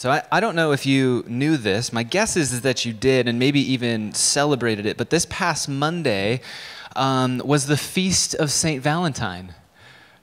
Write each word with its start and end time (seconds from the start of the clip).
So 0.00 0.10
I, 0.10 0.22
I 0.32 0.40
don't 0.40 0.56
know 0.56 0.72
if 0.72 0.86
you 0.86 1.26
knew 1.28 1.58
this. 1.58 1.92
My 1.92 2.04
guess 2.04 2.34
is, 2.34 2.54
is 2.54 2.62
that 2.62 2.86
you 2.86 2.94
did 2.94 3.28
and 3.28 3.38
maybe 3.38 3.60
even 3.72 4.14
celebrated 4.14 4.86
it. 4.86 4.96
But 4.96 5.10
this 5.10 5.26
past 5.28 5.68
Monday 5.68 6.40
um, 6.96 7.42
was 7.44 7.66
the 7.66 7.76
feast 7.76 8.34
of 8.34 8.50
St. 8.50 8.82
Valentine. 8.82 9.54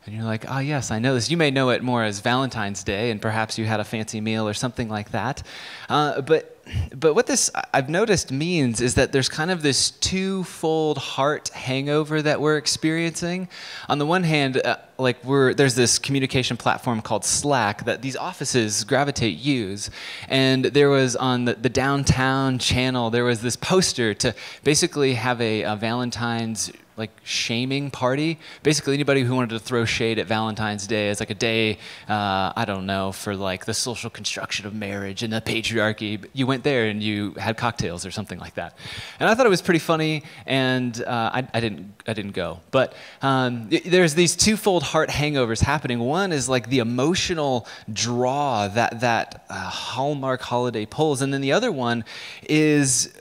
And 0.04 0.16
you're 0.16 0.24
like, 0.24 0.46
oh, 0.50 0.58
yes, 0.58 0.90
I 0.90 0.98
know 0.98 1.14
this. 1.14 1.30
You 1.30 1.38
may 1.38 1.52
know 1.52 1.70
it 1.70 1.84
more 1.84 2.04
as 2.04 2.22
Valentine's 2.22 2.84
Day, 2.84 3.12
and 3.12 3.22
perhaps 3.22 3.60
you 3.60 3.66
had 3.66 3.80
a 3.80 3.84
fancy 3.84 4.20
meal 4.20 4.48
or 4.48 4.56
something 4.56 4.90
like 4.90 5.12
that. 5.12 5.44
Uh, 5.90 6.22
but 6.22 6.57
but 6.96 7.14
what 7.14 7.28
this 7.28 7.50
I've 7.74 7.90
noticed 7.90 8.32
means 8.32 8.82
is 8.82 8.96
that 8.96 9.12
there's 9.12 9.30
kind 9.30 9.52
of 9.52 9.62
this 9.62 9.92
twofold 9.92 10.98
heart 10.98 11.50
hangover 11.50 12.22
that 12.22 12.42
we're 12.42 12.58
experiencing. 12.58 13.48
On 13.90 13.98
the 13.98 14.06
one 14.06 14.24
hand, 14.24 14.58
uh, 14.58 14.78
like 14.98 15.24
we're 15.24 15.54
there's 15.54 15.76
this 15.76 16.00
communication 16.00 16.58
platform 16.58 17.02
called 17.02 17.26
Slack 17.26 17.86
that 17.86 18.02
these 18.02 18.16
offices 18.16 18.84
gravitate 18.84 19.38
use, 19.38 19.90
and 20.28 20.66
there 20.66 20.90
was 20.90 21.16
on 21.16 21.46
the, 21.46 21.54
the 21.54 21.70
downtown 21.70 22.60
channel 22.60 23.10
there 23.10 23.24
was 23.24 23.42
this 23.42 23.56
poster 23.56 24.14
to 24.16 24.34
basically 24.64 25.14
have 25.14 25.40
a, 25.42 25.64
a 25.64 25.76
Valentine's 25.76 26.72
like 26.98 27.12
shaming 27.24 27.92
party. 27.92 28.40
Basically, 28.64 28.96
anybody 28.96 29.22
who 29.22 29.36
wanted 29.36 29.52
to 29.52 29.60
throw 29.60 29.86
shade 29.86 30.18
at 30.18 30.26
Valentine's 30.26 30.88
Day 30.88 31.10
as 31.10 31.20
like 31.20 31.30
a 31.30 31.36
day, 31.36 31.78
uh, 32.10 32.52
I 32.56 32.66
don't 32.66 32.88
know, 32.88 33.12
for 33.12 33.36
like 33.36 33.66
the 33.66 33.74
social 33.74 34.10
construction 34.10 34.66
of 34.66 34.74
marriage 34.74 35.22
and 35.22 35.32
the 35.32 35.40
patriarchy. 35.40 36.26
You 36.34 36.48
went 36.48 36.64
there 36.64 36.88
and 36.88 37.02
you 37.02 37.34
had 37.34 37.56
cocktails 37.56 38.06
or 38.06 38.12
something 38.12 38.40
like 38.40 38.56
that. 38.56 38.76
And 39.20 39.30
I 39.30 39.36
thought 39.36 39.46
it 39.46 39.50
was 39.50 39.62
pretty 39.62 39.80
funny, 39.80 40.24
and 40.48 41.00
uh, 41.04 41.32
I, 41.34 41.48
I, 41.54 41.60
didn't, 41.60 41.94
I 42.08 42.14
didn't 42.14 42.32
go. 42.32 42.62
But 42.72 42.96
um, 43.22 43.70
there's 43.70 44.16
these 44.16 44.36
twofold 44.36 44.82
heart 44.82 45.10
hangovers 45.10 45.62
happening. 45.62 46.00
One 46.00 46.32
is 46.32 46.50
like 46.50 46.70
the 46.70 46.80
emotional 46.80 47.68
draw 47.94 48.68
that 48.70 49.02
that 49.02 49.46
uh, 49.50 49.54
Hallmark 49.70 50.42
holiday 50.42 50.86
pulls, 50.86 51.22
and 51.22 51.32
then 51.32 51.42
the 51.42 51.52
other 51.52 51.72
one 51.72 52.04
is 52.50 53.14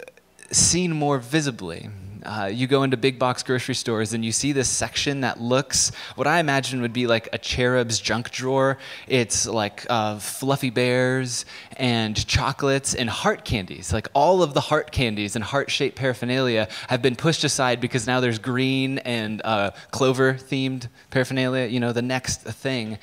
seen 0.50 0.92
more 0.92 1.18
visibly. 1.18 1.90
Uh, 2.26 2.46
you 2.46 2.66
go 2.66 2.82
into 2.82 2.96
big 2.96 3.18
box 3.18 3.42
grocery 3.42 3.74
stores 3.74 4.12
and 4.12 4.24
you 4.24 4.32
see 4.32 4.52
this 4.52 4.68
section 4.68 5.20
that 5.20 5.40
looks 5.40 5.92
what 6.16 6.26
I 6.26 6.40
imagine 6.40 6.80
would 6.82 6.92
be 6.92 7.06
like 7.06 7.28
a 7.32 7.38
cherub's 7.38 8.00
junk 8.00 8.30
drawer. 8.30 8.78
It's 9.06 9.46
like 9.46 9.86
uh, 9.88 10.18
fluffy 10.18 10.70
bears 10.70 11.44
and 11.76 12.26
chocolates 12.26 12.94
and 12.94 13.08
heart 13.08 13.44
candies. 13.44 13.92
Like 13.92 14.08
all 14.12 14.42
of 14.42 14.54
the 14.54 14.60
heart 14.60 14.90
candies 14.90 15.36
and 15.36 15.44
heart 15.44 15.70
shaped 15.70 15.96
paraphernalia 15.96 16.68
have 16.88 17.00
been 17.00 17.16
pushed 17.16 17.44
aside 17.44 17.80
because 17.80 18.06
now 18.06 18.20
there's 18.20 18.38
green 18.38 18.98
and 18.98 19.40
uh, 19.44 19.70
clover 19.90 20.34
themed 20.34 20.88
paraphernalia, 21.10 21.66
you 21.66 21.80
know, 21.80 21.92
the 21.92 22.02
next 22.02 22.42
thing. 22.42 22.98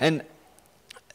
And 0.00 0.22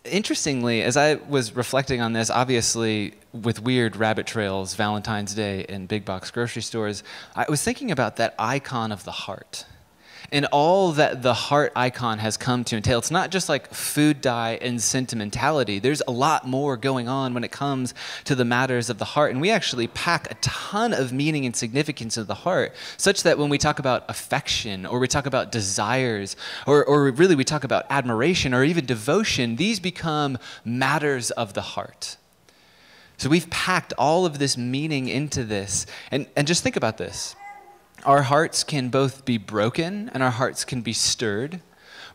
interestingly, 0.06 0.82
as 0.82 0.98
I 0.98 1.16
was 1.16 1.56
reflecting 1.56 2.02
on 2.02 2.14
this, 2.14 2.30
obviously 2.30 3.14
with 3.34 3.62
weird 3.62 3.96
rabbit 3.96 4.26
trails, 4.26 4.76
Valentine's 4.76 5.34
Day 5.34 5.66
in 5.70 5.86
big 5.86 6.06
box 6.06 6.32
grocery 6.32 6.62
stores, 6.62 7.04
I 7.36 7.46
was 7.50 7.64
thinking 7.64 7.92
about 7.92 8.16
that 8.18 8.36
icon 8.38 8.92
of 8.92 9.04
the 9.04 9.12
heart 9.12 9.66
and 10.32 10.46
all 10.52 10.94
that 10.94 11.22
the 11.22 11.34
heart 11.34 11.74
icon 11.76 12.20
has 12.20 12.38
come 12.38 12.64
to 12.64 12.78
entail. 12.78 13.00
It's 13.00 13.12
not 13.12 13.32
just 13.32 13.50
like 13.50 13.74
food 13.74 14.22
dye 14.22 14.58
and 14.62 14.82
sentimentality. 14.82 15.78
There's 15.80 16.02
a 16.08 16.12
lot 16.12 16.48
more 16.48 16.78
going 16.78 17.10
on 17.10 17.34
when 17.34 17.44
it 17.44 17.52
comes 17.52 17.94
to 18.23 18.36
the 18.36 18.46
matters 18.46 18.90
of 18.90 18.98
the 18.98 19.06
heart. 19.06 19.32
And 19.32 19.42
we 19.42 19.52
actually 19.52 19.88
pack 19.88 20.32
a 20.32 20.36
ton 20.36 20.94
of 20.94 21.12
meaning 21.12 21.46
and 21.46 21.54
significance 21.54 22.16
of 22.16 22.28
the 22.28 22.36
heart, 22.36 22.73
such 22.96 23.23
that 23.23 23.38
when 23.38 23.50
we 23.50 23.58
talk 23.58 23.80
about 23.80 24.06
affection 24.08 24.86
or 24.86 25.00
we 25.00 25.08
talk 25.08 25.26
about 25.26 25.52
desires 25.52 26.38
or, 26.66 26.86
or 26.86 27.12
really 27.12 27.36
we 27.36 27.44
talk 27.44 27.66
about 27.66 27.86
admiration 27.90 28.54
or 28.54 28.64
even 28.64 28.86
devotion, 28.86 29.58
these 29.58 29.82
become 29.82 30.38
matters 30.64 31.32
of 31.32 31.54
the 31.54 31.61
heart. 31.61 32.16
So 33.17 33.30
we've 33.30 33.50
packed 33.50 33.94
all 33.98 34.26
of 34.26 34.39
this 34.39 34.58
meaning 34.58 35.10
into 35.10 35.44
this. 35.44 35.86
And, 36.10 36.26
and 36.36 36.48
just 36.48 36.64
think 36.64 36.78
about 36.78 36.98
this 36.98 37.36
our 38.06 38.23
hearts 38.23 38.64
can 38.64 38.89
both 38.89 39.26
be 39.26 39.38
broken 39.38 40.10
and 40.14 40.22
our 40.23 40.32
hearts 40.32 40.66
can 40.66 40.82
be 40.82 40.94
stirred. 40.94 41.62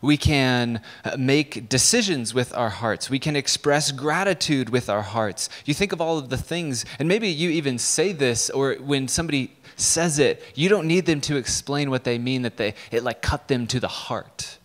We 0.01 0.17
can 0.17 0.81
uh, 1.03 1.17
make 1.17 1.69
decisions 1.69 2.33
with 2.33 2.53
our 2.55 2.69
hearts. 2.69 3.09
We 3.09 3.19
can 3.19 3.35
express 3.35 3.91
gratitude 3.91 4.69
with 4.69 4.89
our 4.89 5.01
hearts. 5.01 5.49
You 5.65 5.73
think 5.73 5.91
of 5.91 6.01
all 6.01 6.17
of 6.17 6.29
the 6.29 6.37
things, 6.37 6.85
and 6.99 7.07
maybe 7.07 7.29
you 7.29 7.49
even 7.49 7.79
say 7.79 8.11
this, 8.11 8.49
or 8.49 8.75
when 8.75 9.07
somebody 9.07 9.55
says 9.75 10.19
it, 10.19 10.43
you 10.55 10.69
don't 10.69 10.87
need 10.87 11.05
them 11.05 11.21
to 11.21 11.37
explain 11.37 11.89
what 11.89 12.03
they 12.03 12.17
mean, 12.17 12.43
that 12.43 12.57
they, 12.57 12.75
it 12.91 13.03
like 13.03 13.21
cut 13.21 13.47
them 13.47 13.65
to 13.67 13.79
the 13.79 13.87
heart. 13.87 14.57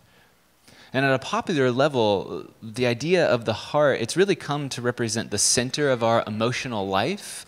And 0.91 1.03
at 1.03 1.13
a 1.13 1.19
popular 1.19 1.71
level, 1.71 2.45
the 2.61 2.85
idea 2.85 3.25
of 3.25 3.45
the 3.45 3.53
heart, 3.53 3.99
it's 3.99 4.15
really 4.15 4.35
come 4.35 4.69
to 4.69 4.81
represent 4.81 5.31
the 5.31 5.39
center 5.39 5.89
of 5.89 6.03
our 6.03 6.23
emotional 6.27 6.87
life 6.87 7.47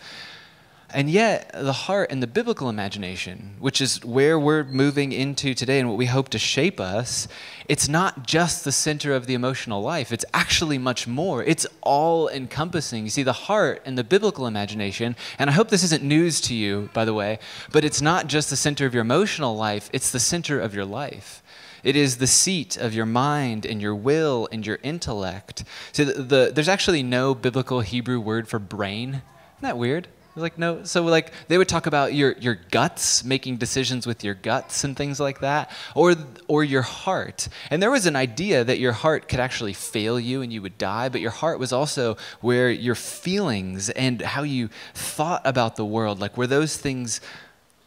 and 0.96 1.10
yet, 1.10 1.52
the 1.54 1.74
heart 1.74 2.10
and 2.10 2.24
the 2.24 2.28
biblical 2.28 2.70
imagination, 2.70 3.56
which 3.60 3.82
is 3.82 4.04
where 4.06 4.40
we're 4.40 4.64
moving 4.64 5.12
into 5.12 5.54
today 5.54 5.78
and 5.78 5.90
what 5.90 5.98
we 5.98 6.06
hope 6.06 6.30
to 6.30 6.40
shape 6.40 6.80
us, 6.80 7.28
it's 7.68 7.90
not 7.90 8.26
just 8.26 8.64
the 8.64 8.72
center 8.72 9.14
of 9.14 9.28
the 9.28 9.34
emotional 9.34 9.82
life. 9.82 10.14
It's 10.14 10.24
actually 10.34 10.78
much 10.78 11.06
more. 11.06 11.44
It's 11.44 11.68
all 11.82 12.30
encompassing. 12.30 13.04
You 13.04 13.10
see, 13.10 13.24
the 13.24 13.34
heart 13.34 13.82
and 13.84 13.98
the 13.98 14.06
biblical 14.06 14.48
imagination, 14.48 15.18
and 15.38 15.50
I 15.50 15.54
hope 15.54 15.68
this 15.68 15.84
isn't 15.84 16.02
news 16.02 16.40
to 16.42 16.56
you, 16.56 16.90
by 16.94 17.04
the 17.04 17.14
way, 17.14 17.40
but 17.74 17.84
it's 17.84 18.02
not 18.02 18.28
just 18.28 18.50
the 18.50 18.56
center 18.56 18.86
of 18.86 18.94
your 18.94 19.02
emotional 19.02 19.54
life, 19.54 19.90
it's 19.92 20.12
the 20.12 20.20
center 20.20 20.62
of 20.62 20.74
your 20.74 20.86
life. 20.86 21.44
It 21.84 21.98
is 21.98 22.18
the 22.18 22.26
seat 22.26 22.78
of 22.78 22.94
your 22.94 23.06
mind 23.06 23.66
and 23.66 23.82
your 23.82 23.96
will 23.96 24.48
and 24.50 24.66
your 24.66 24.80
intellect. 24.82 25.66
So 25.92 26.06
the, 26.06 26.24
the, 26.24 26.52
there's 26.56 26.70
actually 26.70 27.04
no 27.04 27.36
biblical 27.36 27.82
Hebrew 27.82 28.22
word 28.22 28.48
for 28.48 28.60
brain. 28.60 29.10
Isn't 29.10 29.62
that 29.62 29.78
weird? 29.78 30.08
Like 30.36 30.58
no 30.58 30.84
so 30.84 31.04
like 31.04 31.32
they 31.48 31.58
would 31.58 31.70
talk 31.70 31.86
about 31.86 32.14
your 32.14 32.34
your 32.34 32.56
guts 32.72 33.24
making 33.24 33.58
decisions 33.58 34.06
with 34.06 34.24
your 34.24 34.34
guts 34.34 34.84
and 34.84 34.96
things 34.98 35.20
like 35.20 35.40
that 35.40 35.72
or 35.96 36.16
or 36.48 36.64
your 36.64 36.82
heart. 36.82 37.48
And 37.70 37.82
there 37.82 37.92
was 37.92 38.06
an 38.06 38.16
idea 38.16 38.64
that 38.64 38.80
your 38.80 38.92
heart 38.92 39.28
could 39.28 39.40
actually 39.40 39.74
fail 39.74 40.20
you 40.20 40.42
and 40.42 40.52
you 40.52 40.62
would 40.62 40.78
die 40.78 41.10
but 41.10 41.22
your 41.22 41.32
heart 41.32 41.60
was 41.60 41.72
also 41.72 42.18
where 42.42 42.70
your 42.70 42.96
feelings 42.96 43.90
and 43.90 44.22
how 44.22 44.44
you 44.44 44.70
thought 44.94 45.42
about 45.46 45.76
the 45.76 45.86
world 45.86 46.20
like 46.20 46.38
where 46.38 46.48
those 46.48 46.78
things 46.78 47.22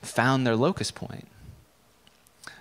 found 0.03 0.47
their 0.47 0.57
locus 0.57 0.91
point 0.91 1.29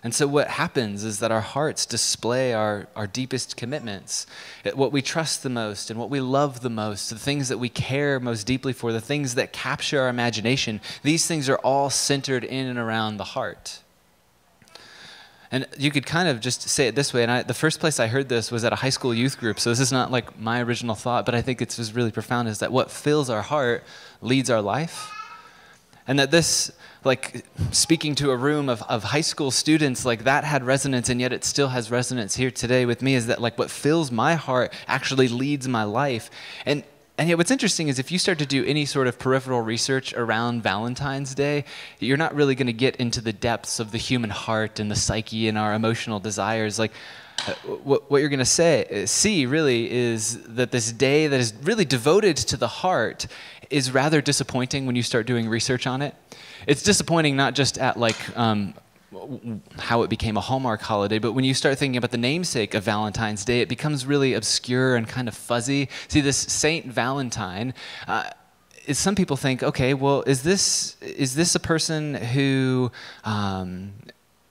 and 0.07 0.15
so, 0.15 0.25
what 0.25 0.47
happens 0.47 1.03
is 1.03 1.19
that 1.19 1.33
our 1.33 1.41
hearts 1.41 1.85
display 1.85 2.53
our, 2.53 2.87
our 2.95 3.07
deepest 3.07 3.57
commitments, 3.57 4.25
eh, 4.63 4.71
what 4.71 4.93
we 4.93 5.01
trust 5.01 5.43
the 5.43 5.49
most 5.49 5.89
and 5.89 5.99
what 5.99 6.09
we 6.09 6.21
love 6.21 6.61
the 6.61 6.69
most, 6.69 7.09
the 7.09 7.19
things 7.19 7.49
that 7.49 7.57
we 7.57 7.67
care 7.67 8.17
most 8.17 8.47
deeply 8.47 8.71
for, 8.71 8.93
the 8.93 9.01
things 9.01 9.35
that 9.35 9.51
capture 9.51 9.99
our 9.99 10.07
imagination. 10.07 10.79
These 11.03 11.27
things 11.27 11.49
are 11.49 11.57
all 11.57 11.89
centered 11.89 12.45
in 12.45 12.67
and 12.67 12.79
around 12.79 13.17
the 13.17 13.25
heart. 13.25 13.81
And 15.51 15.67
you 15.77 15.91
could 15.91 16.05
kind 16.05 16.29
of 16.29 16.39
just 16.39 16.61
say 16.61 16.87
it 16.87 16.95
this 16.95 17.13
way. 17.13 17.23
And 17.23 17.29
I, 17.29 17.43
the 17.43 17.53
first 17.53 17.81
place 17.81 17.99
I 17.99 18.07
heard 18.07 18.29
this 18.29 18.49
was 18.49 18.63
at 18.63 18.71
a 18.71 18.77
high 18.77 18.91
school 18.91 19.13
youth 19.13 19.37
group. 19.37 19.59
So 19.59 19.71
this 19.71 19.81
is 19.81 19.91
not 19.91 20.09
like 20.09 20.39
my 20.39 20.63
original 20.63 20.95
thought, 20.95 21.25
but 21.25 21.35
I 21.35 21.41
think 21.41 21.61
it's 21.61 21.75
just 21.75 21.93
really 21.93 22.11
profound 22.11 22.47
is 22.47 22.59
that 22.59 22.71
what 22.71 22.91
fills 22.91 23.29
our 23.29 23.41
heart 23.41 23.83
leads 24.21 24.49
our 24.49 24.61
life. 24.61 25.16
And 26.07 26.17
that 26.19 26.31
this, 26.31 26.71
like 27.03 27.45
speaking 27.71 28.15
to 28.15 28.31
a 28.31 28.37
room 28.37 28.69
of, 28.69 28.81
of 28.83 29.03
high 29.03 29.21
school 29.21 29.51
students, 29.51 30.05
like 30.05 30.23
that 30.23 30.43
had 30.43 30.63
resonance, 30.63 31.09
and 31.09 31.19
yet 31.19 31.33
it 31.33 31.43
still 31.43 31.69
has 31.69 31.91
resonance 31.91 32.35
here 32.35 32.51
today 32.51 32.85
with 32.85 33.01
me, 33.01 33.15
is 33.15 33.27
that 33.27 33.41
like 33.41 33.57
what 33.57 33.69
fills 33.69 34.11
my 34.11 34.35
heart 34.35 34.73
actually 34.87 35.27
leads 35.27 35.67
my 35.67 35.83
life. 35.83 36.29
And 36.65 36.83
and 37.19 37.27
yet, 37.27 37.39
what's 37.39 37.49
interesting 37.49 37.87
is 37.87 37.97
if 37.97 38.11
you 38.11 38.19
start 38.19 38.37
to 38.39 38.45
do 38.45 38.63
any 38.65 38.85
sort 38.85 39.07
of 39.07 39.17
peripheral 39.17 39.61
research 39.61 40.13
around 40.13 40.61
Valentine's 40.61 41.33
Day, 41.33 41.65
you're 41.99 42.15
not 42.15 42.35
really 42.35 42.53
going 42.53 42.67
to 42.67 42.73
get 42.73 42.95
into 42.97 43.21
the 43.21 43.33
depths 43.33 43.79
of 43.79 43.91
the 43.91 43.97
human 43.97 44.29
heart 44.29 44.79
and 44.79 44.91
the 44.91 44.95
psyche 44.95 45.47
and 45.47 45.57
our 45.57 45.73
emotional 45.73 46.19
desires. 46.19 46.77
Like, 46.77 46.91
what, 47.83 48.09
what 48.09 48.19
you're 48.19 48.29
going 48.29 48.39
to 48.39 48.45
say, 48.45 48.85
uh, 48.85 49.05
see 49.05 49.45
really 49.45 49.91
is 49.91 50.43
that 50.43 50.71
this 50.71 50.91
day 50.91 51.27
that 51.27 51.39
is 51.39 51.53
really 51.63 51.85
devoted 51.85 52.37
to 52.37 52.57
the 52.57 52.67
heart 52.67 53.27
is 53.69 53.91
rather 53.91 54.21
disappointing 54.21 54.85
when 54.85 54.95
you 54.95 55.03
start 55.03 55.27
doing 55.27 55.47
research 55.47 55.87
on 55.87 56.01
it. 56.01 56.15
It's 56.65 56.83
disappointing 56.83 57.35
not 57.35 57.53
just 57.53 57.77
at 57.77 57.97
like 57.97 58.37
um, 58.37 58.73
how 59.77 60.03
it 60.03 60.09
became 60.09 60.37
a 60.37 60.41
Hallmark 60.41 60.81
holiday, 60.81 61.19
but 61.19 61.33
when 61.33 61.45
you 61.45 61.53
start 61.53 61.77
thinking 61.77 61.97
about 61.97 62.11
the 62.11 62.17
namesake 62.17 62.73
of 62.73 62.83
Valentine's 62.83 63.45
Day, 63.45 63.61
it 63.61 63.69
becomes 63.69 64.05
really 64.05 64.33
obscure 64.33 64.95
and 64.95 65.07
kind 65.07 65.27
of 65.27 65.35
fuzzy. 65.35 65.89
See, 66.07 66.21
this 66.21 66.37
Saint 66.37 66.85
Valentine. 66.85 67.73
Uh, 68.07 68.29
is 68.85 68.97
some 68.97 69.15
people 69.15 69.35
think, 69.35 69.63
okay, 69.63 69.93
well, 69.93 70.21
is 70.21 70.43
this 70.43 70.95
is 71.01 71.35
this 71.35 71.55
a 71.55 71.59
person 71.59 72.13
who 72.13 72.89
um, 73.25 73.91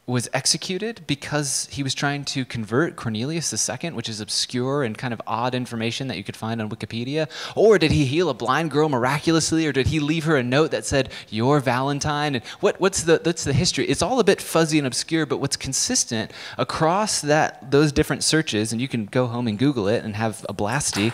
was 0.07 0.29
executed 0.33 1.01
because 1.09 1.67
he 1.73 1.83
was 1.83 1.93
trying 1.93 2.25
to 2.25 2.45
convert 2.45 2.95
Cornelius 2.95 3.53
II, 3.53 3.91
which 3.91 4.09
is 4.09 4.21
obscure 4.21 4.85
and 4.85 4.97
kind 4.97 5.13
of 5.13 5.21
odd 5.27 5.53
information 5.53 6.07
that 6.07 6.17
you 6.17 6.23
could 6.23 6.37
find 6.37 6.63
on 6.63 6.71
Wikipedia? 6.71 7.29
Or 7.57 7.77
did 7.77 7.91
he 7.91 8.05
heal 8.05 8.29
a 8.29 8.35
blind 8.35 8.71
girl 8.71 8.89
miraculously? 8.89 9.67
Or 9.67 9.73
did 9.73 9.89
he 9.89 9.99
leave 9.99 10.25
her 10.25 10.37
a 10.37 10.45
note 10.45 10.71
that 10.71 10.87
said, 10.87 11.11
Your 11.29 11.59
Valentine? 11.59 12.37
And 12.37 12.45
what, 12.61 12.81
what's, 12.81 13.03
the, 13.03 13.21
what's 13.25 13.43
the 13.43 13.53
history? 13.53 13.87
It's 13.87 14.03
all 14.03 14.21
a 14.21 14.25
bit 14.25 14.41
fuzzy 14.41 14.79
and 14.79 14.87
obscure, 14.87 15.27
but 15.27 15.39
what's 15.39 15.57
consistent 15.57 16.31
across 16.57 17.21
that, 17.23 17.73
those 17.73 17.91
different 17.91 18.23
searches, 18.23 18.73
and 18.73 18.81
you 18.81 18.87
can 18.87 19.07
go 19.07 19.27
home 19.27 19.49
and 19.49 19.59
Google 19.59 19.89
it 19.89 20.05
and 20.05 20.15
have 20.15 20.47
a 20.49 20.55
blasty, 20.55 21.13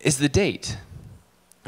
is 0.00 0.18
the 0.18 0.28
date. 0.28 0.78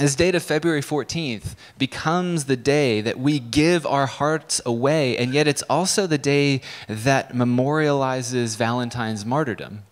This 0.00 0.14
date 0.14 0.34
of 0.34 0.42
February 0.42 0.80
14th 0.80 1.56
becomes 1.76 2.46
the 2.46 2.56
day 2.56 3.02
that 3.02 3.18
we 3.18 3.38
give 3.38 3.84
our 3.84 4.06
hearts 4.06 4.58
away, 4.64 5.18
and 5.18 5.34
yet 5.34 5.46
it's 5.46 5.60
also 5.68 6.06
the 6.06 6.16
day 6.16 6.62
that 6.88 7.34
memorializes 7.34 8.56
Valentine's 8.56 9.26
martyrdom. 9.26 9.82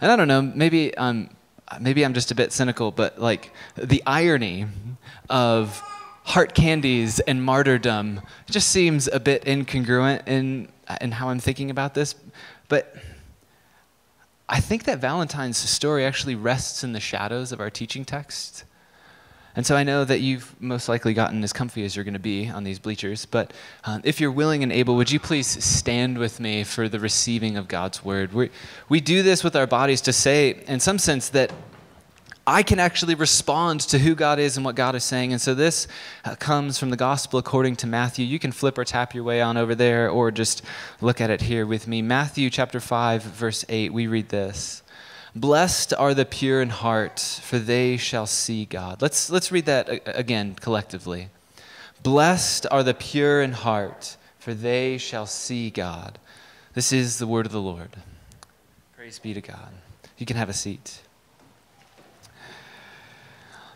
And 0.00 0.10
I 0.10 0.16
don't 0.16 0.26
know, 0.26 0.42
maybe, 0.42 0.92
um, 0.96 1.30
maybe 1.80 2.04
I'm 2.04 2.14
just 2.14 2.32
a 2.32 2.34
bit 2.34 2.52
cynical, 2.52 2.90
but 2.90 3.20
like 3.20 3.52
the 3.76 4.02
irony 4.06 4.66
of 5.30 5.80
heart 6.24 6.56
candies 6.56 7.20
and 7.20 7.44
martyrdom 7.44 8.22
just 8.50 8.70
seems 8.70 9.06
a 9.06 9.20
bit 9.20 9.44
incongruent 9.44 10.26
in, 10.26 10.66
in 11.00 11.12
how 11.12 11.28
I'm 11.28 11.38
thinking 11.38 11.70
about 11.70 11.94
this. 11.94 12.16
But 12.68 12.96
I 14.48 14.58
think 14.58 14.82
that 14.82 14.98
Valentine's 14.98 15.58
story 15.58 16.04
actually 16.04 16.34
rests 16.34 16.82
in 16.82 16.92
the 16.92 16.98
shadows 16.98 17.52
of 17.52 17.60
our 17.60 17.70
teaching 17.70 18.04
text. 18.04 18.64
And 19.54 19.66
so 19.66 19.76
I 19.76 19.82
know 19.82 20.04
that 20.04 20.20
you've 20.20 20.54
most 20.60 20.88
likely 20.88 21.12
gotten 21.12 21.44
as 21.44 21.52
comfy 21.52 21.84
as 21.84 21.94
you're 21.94 22.04
going 22.04 22.14
to 22.14 22.20
be 22.20 22.48
on 22.48 22.64
these 22.64 22.78
bleachers, 22.78 23.26
but 23.26 23.52
um, 23.84 24.00
if 24.04 24.20
you're 24.20 24.32
willing 24.32 24.62
and 24.62 24.72
able, 24.72 24.96
would 24.96 25.10
you 25.10 25.20
please 25.20 25.46
stand 25.62 26.16
with 26.16 26.40
me 26.40 26.64
for 26.64 26.88
the 26.88 26.98
receiving 26.98 27.56
of 27.56 27.68
God's 27.68 28.04
word? 28.04 28.32
we 28.32 28.50
we 28.88 29.00
do 29.00 29.22
this 29.22 29.44
with 29.44 29.54
our 29.54 29.66
bodies 29.66 30.00
to 30.02 30.12
say, 30.12 30.62
in 30.66 30.80
some 30.80 30.98
sense, 30.98 31.28
that 31.30 31.52
I 32.46 32.64
can 32.64 32.80
actually 32.80 33.14
respond 33.14 33.80
to 33.82 34.00
who 34.00 34.16
God 34.16 34.40
is 34.40 34.56
and 34.56 34.64
what 34.64 34.74
God 34.74 34.96
is 34.96 35.04
saying. 35.04 35.32
And 35.32 35.40
so 35.40 35.54
this 35.54 35.86
uh, 36.24 36.34
comes 36.34 36.76
from 36.76 36.90
the 36.90 36.96
gospel 36.96 37.38
according 37.38 37.76
to 37.76 37.86
Matthew. 37.86 38.26
You 38.26 38.40
can 38.40 38.50
flip 38.50 38.78
or 38.78 38.84
tap 38.84 39.14
your 39.14 39.22
way 39.22 39.40
on 39.40 39.56
over 39.56 39.76
there 39.76 40.10
or 40.10 40.32
just 40.32 40.62
look 41.00 41.20
at 41.20 41.30
it 41.30 41.42
here 41.42 41.64
with 41.66 41.86
me. 41.86 42.02
Matthew 42.02 42.50
chapter 42.50 42.80
5, 42.80 43.22
verse 43.22 43.64
8, 43.68 43.92
we 43.92 44.08
read 44.08 44.30
this. 44.30 44.81
Blessed 45.34 45.94
are 45.94 46.12
the 46.12 46.26
pure 46.26 46.60
in 46.60 46.68
heart, 46.68 47.18
for 47.18 47.58
they 47.58 47.96
shall 47.96 48.26
see 48.26 48.66
God. 48.66 49.00
Let's, 49.00 49.30
let's 49.30 49.50
read 49.50 49.64
that 49.64 50.02
again 50.06 50.54
collectively. 50.60 51.28
Blessed 52.02 52.66
are 52.70 52.82
the 52.82 52.92
pure 52.94 53.40
in 53.40 53.52
heart, 53.52 54.16
for 54.38 54.52
they 54.52 54.98
shall 54.98 55.24
see 55.26 55.70
God. 55.70 56.18
This 56.74 56.92
is 56.92 57.18
the 57.18 57.26
word 57.26 57.46
of 57.46 57.52
the 57.52 57.60
Lord. 57.60 57.90
Praise 58.94 59.18
be 59.18 59.32
to 59.32 59.40
God. 59.40 59.72
You 60.18 60.26
can 60.26 60.36
have 60.36 60.48
a 60.48 60.54
seat. 60.54 61.00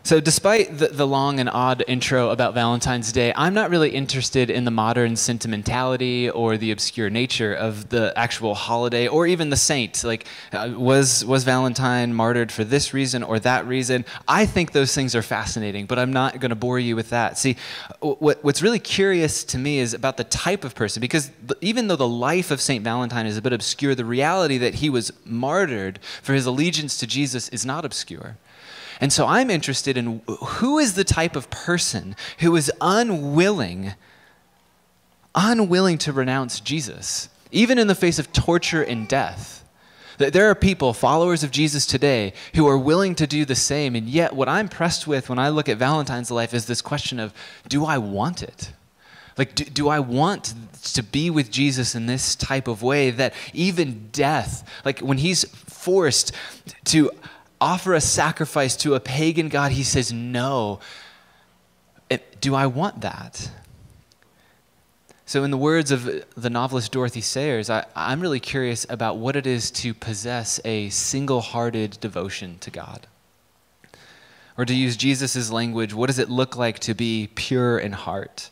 So, 0.07 0.21
despite 0.21 0.79
the, 0.79 0.87
the, 0.87 1.05
long 1.05 1.41
and 1.41 1.49
odd 1.49 1.83
intro 1.89 2.31
about 2.31 2.55
Valentine's 2.55 3.11
Day, 3.11 3.33
I'm 3.35 3.55
not 3.55 3.71
really 3.71 3.91
interested 3.91 4.51
in 4.51 4.65
the 4.65 4.71
modern 4.71 5.17
sentimentality 5.17 6.31
or 6.31 6.57
the 6.57 6.71
obscure 6.71 7.11
nature 7.11 7.53
of 7.53 7.89
the 7.89 8.13
actual 8.15 8.55
holiday 8.55 9.09
or 9.09 9.27
even 9.27 9.51
the 9.51 9.57
saint. 9.57 10.05
Like, 10.05 10.25
uh, 10.53 10.75
was, 10.77 11.25
was 11.25 11.43
Valentine 11.43 12.15
martyred 12.15 12.53
for 12.53 12.63
this 12.63 12.95
reason 12.95 13.25
or 13.25 13.41
that 13.41 13.67
reason? 13.67 14.05
I 14.29 14.47
think 14.47 14.71
those 14.71 14.95
things 14.95 15.17
are 15.17 15.23
fascinating, 15.23 15.87
but 15.87 15.99
I'm 15.99 16.13
not 16.13 16.39
going 16.39 16.51
to 16.51 16.55
bore 16.55 16.79
you 16.79 16.95
with 16.95 17.11
that. 17.11 17.37
See, 17.37 17.57
what, 17.99 18.45
what's 18.45 18.63
really 18.63 18.79
curious 18.79 19.43
to 19.43 19.59
me 19.59 19.81
is 19.81 19.93
about 19.93 20.19
the 20.19 20.25
type 20.25 20.63
of 20.63 20.77
person, 20.77 21.01
because 21.01 21.33
even 21.61 21.89
though 21.89 21.97
the 21.97 22.07
life 22.07 22.53
of 22.53 22.61
St. 22.61 22.85
Valentine 22.85 23.27
is 23.27 23.37
a 23.37 23.43
bit 23.43 23.53
obscure, 23.53 23.97
the 23.97 24.05
reality 24.05 24.57
that 24.59 24.77
he 24.77 24.89
was 24.89 25.13
martyred 25.25 25.99
for 26.23 26.33
his 26.33 26.47
allegiance 26.47 26.97
to 26.99 27.09
Jesus 27.09 27.49
is 27.49 27.67
not 27.67 27.85
obscure. 27.85 28.37
And 29.01 29.13
so 29.13 29.27
I'm 29.27 29.51
interested 29.51 29.97
in 29.97 30.23
who 30.27 30.79
is 30.79 30.95
the 30.95 31.05
type 31.05 31.37
of 31.37 31.51
person 31.51 32.17
who 32.39 32.57
is 32.57 32.73
unwilling, 32.81 33.95
unwilling 35.35 35.99
to 35.99 36.13
renounce 36.13 36.61
Jesus, 36.61 37.29
even 37.51 37.79
in 37.79 37.87
the 37.87 37.95
face 37.95 38.19
of 38.19 38.33
torture 38.33 38.83
and 38.83 39.07
death. 39.07 39.65
That 40.19 40.33
there 40.33 40.49
are 40.49 40.55
people, 40.55 40.95
followers 40.95 41.45
of 41.45 41.51
Jesus 41.51 41.85
today, 41.85 42.33
who 42.55 42.67
are 42.67 42.79
willing 42.79 43.15
to 43.17 43.27
do 43.27 43.45
the 43.45 43.55
same. 43.55 43.95
And 43.95 44.09
yet, 44.09 44.33
what 44.33 44.49
I'm 44.49 44.69
pressed 44.69 45.07
with 45.07 45.29
when 45.29 45.39
I 45.39 45.51
look 45.51 45.69
at 45.69 45.77
Valentine's 45.77 46.31
life 46.31 46.55
is 46.55 46.65
this 46.65 46.81
question 46.81 47.21
of 47.21 47.35
do 47.69 47.85
I 47.85 47.99
want 47.99 48.43
it? 48.43 48.73
Like, 49.37 49.55
do, 49.55 49.65
do, 49.65 49.89
I 49.89 49.99
want 49.99 50.55
to 50.95 51.03
be 51.03 51.29
with 51.29 51.51
Jesus 51.51 51.95
in 51.95 52.07
this 52.07 52.35
type 52.35 52.69
of 52.69 52.83
way 52.83 53.11
that 53.11 53.35
even 53.53 54.09
death, 54.11 54.67
like 54.83 55.01
when 55.01 55.19
he's 55.19 55.45
forced 55.45 56.33
to 56.87 57.11
offer 57.61 57.95
a 57.95 58.01
sacrifice 58.01 58.77
to 58.77 58.95
a 58.95 59.01
pagan 59.01 59.49
God, 59.49 59.73
he 59.73 59.83
says, 59.83 60.13
No. 60.13 60.81
do 62.41 62.55
I 62.55 62.67
want 62.67 63.01
that? 63.01 63.51
So, 65.29 65.43
in 65.43 65.51
the 65.51 65.57
words 65.57 65.91
of 65.91 66.25
the 66.37 66.51
novelist 66.51 66.93
Dorothy 66.93 67.21
Sayers, 67.21 67.69
I, 67.69 67.85
I'm 67.97 68.21
really 68.21 68.39
curious 68.39 68.87
about 68.89 69.17
what 69.17 69.35
it 69.35 69.45
is 69.45 69.73
to 69.73 69.93
possess 69.93 70.61
a 70.65 70.89
single 70.91 71.41
hearted 71.41 71.99
devotion 72.01 72.59
to 72.61 72.71
God. 72.71 73.09
Or 74.57 74.65
to 74.65 74.73
use 74.73 74.97
Jesus' 74.97 75.51
language, 75.51 75.93
what 75.93 76.07
does 76.07 76.21
it 76.21 76.31
look 76.31 76.57
like 76.57 76.79
to 76.81 76.95
be 76.95 77.29
pure 77.35 77.77
in 77.77 77.93
heart? 77.93 78.51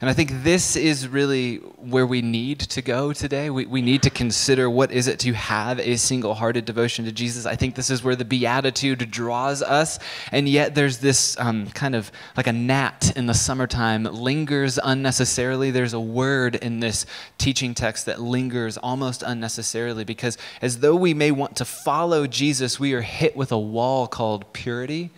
And 0.00 0.10
I 0.10 0.12
think 0.12 0.42
this 0.42 0.74
is 0.74 1.06
really 1.06 1.58
where 1.78 2.06
we 2.06 2.20
need 2.20 2.58
to 2.60 2.82
go 2.82 3.12
today. 3.12 3.48
We, 3.48 3.64
we 3.64 3.80
need 3.80 4.02
to 4.02 4.10
consider 4.10 4.68
what 4.68 4.90
is 4.90 5.06
it 5.06 5.20
to 5.20 5.32
have 5.34 5.78
a 5.78 5.96
single 5.96 6.34
hearted 6.34 6.64
devotion 6.64 7.04
to 7.04 7.12
Jesus. 7.12 7.46
I 7.46 7.54
think 7.54 7.76
this 7.76 7.90
is 7.90 8.02
where 8.02 8.16
the 8.16 8.24
Beatitude 8.24 9.08
draws 9.10 9.62
us. 9.62 10.00
And 10.32 10.48
yet 10.48 10.74
there's 10.74 10.98
this 10.98 11.38
um, 11.38 11.68
kind 11.70 11.94
of 11.94 12.10
like 12.36 12.48
a 12.48 12.52
gnat 12.52 13.16
in 13.16 13.26
the 13.26 13.34
summertime 13.34 14.02
lingers 14.02 14.78
unnecessarily. 14.82 15.70
There's 15.70 15.94
a 15.94 16.00
word 16.00 16.56
in 16.56 16.80
this 16.80 17.06
teaching 17.38 17.72
text 17.72 18.06
that 18.06 18.20
lingers 18.20 18.76
almost 18.76 19.22
unnecessarily 19.22 20.04
because 20.04 20.36
as 20.60 20.80
though 20.80 20.96
we 20.96 21.14
may 21.14 21.30
want 21.30 21.56
to 21.56 21.64
follow 21.64 22.26
Jesus, 22.26 22.80
we 22.80 22.94
are 22.94 23.02
hit 23.02 23.36
with 23.36 23.52
a 23.52 23.58
wall 23.58 24.08
called 24.08 24.52
purity 24.52 25.10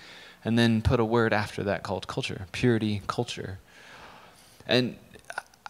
and 0.44 0.58
then 0.58 0.82
put 0.82 1.00
a 1.00 1.04
word 1.04 1.32
after 1.32 1.64
that 1.64 1.82
called 1.82 2.06
culture. 2.06 2.46
Purity, 2.52 3.00
culture. 3.06 3.58
And 4.66 4.96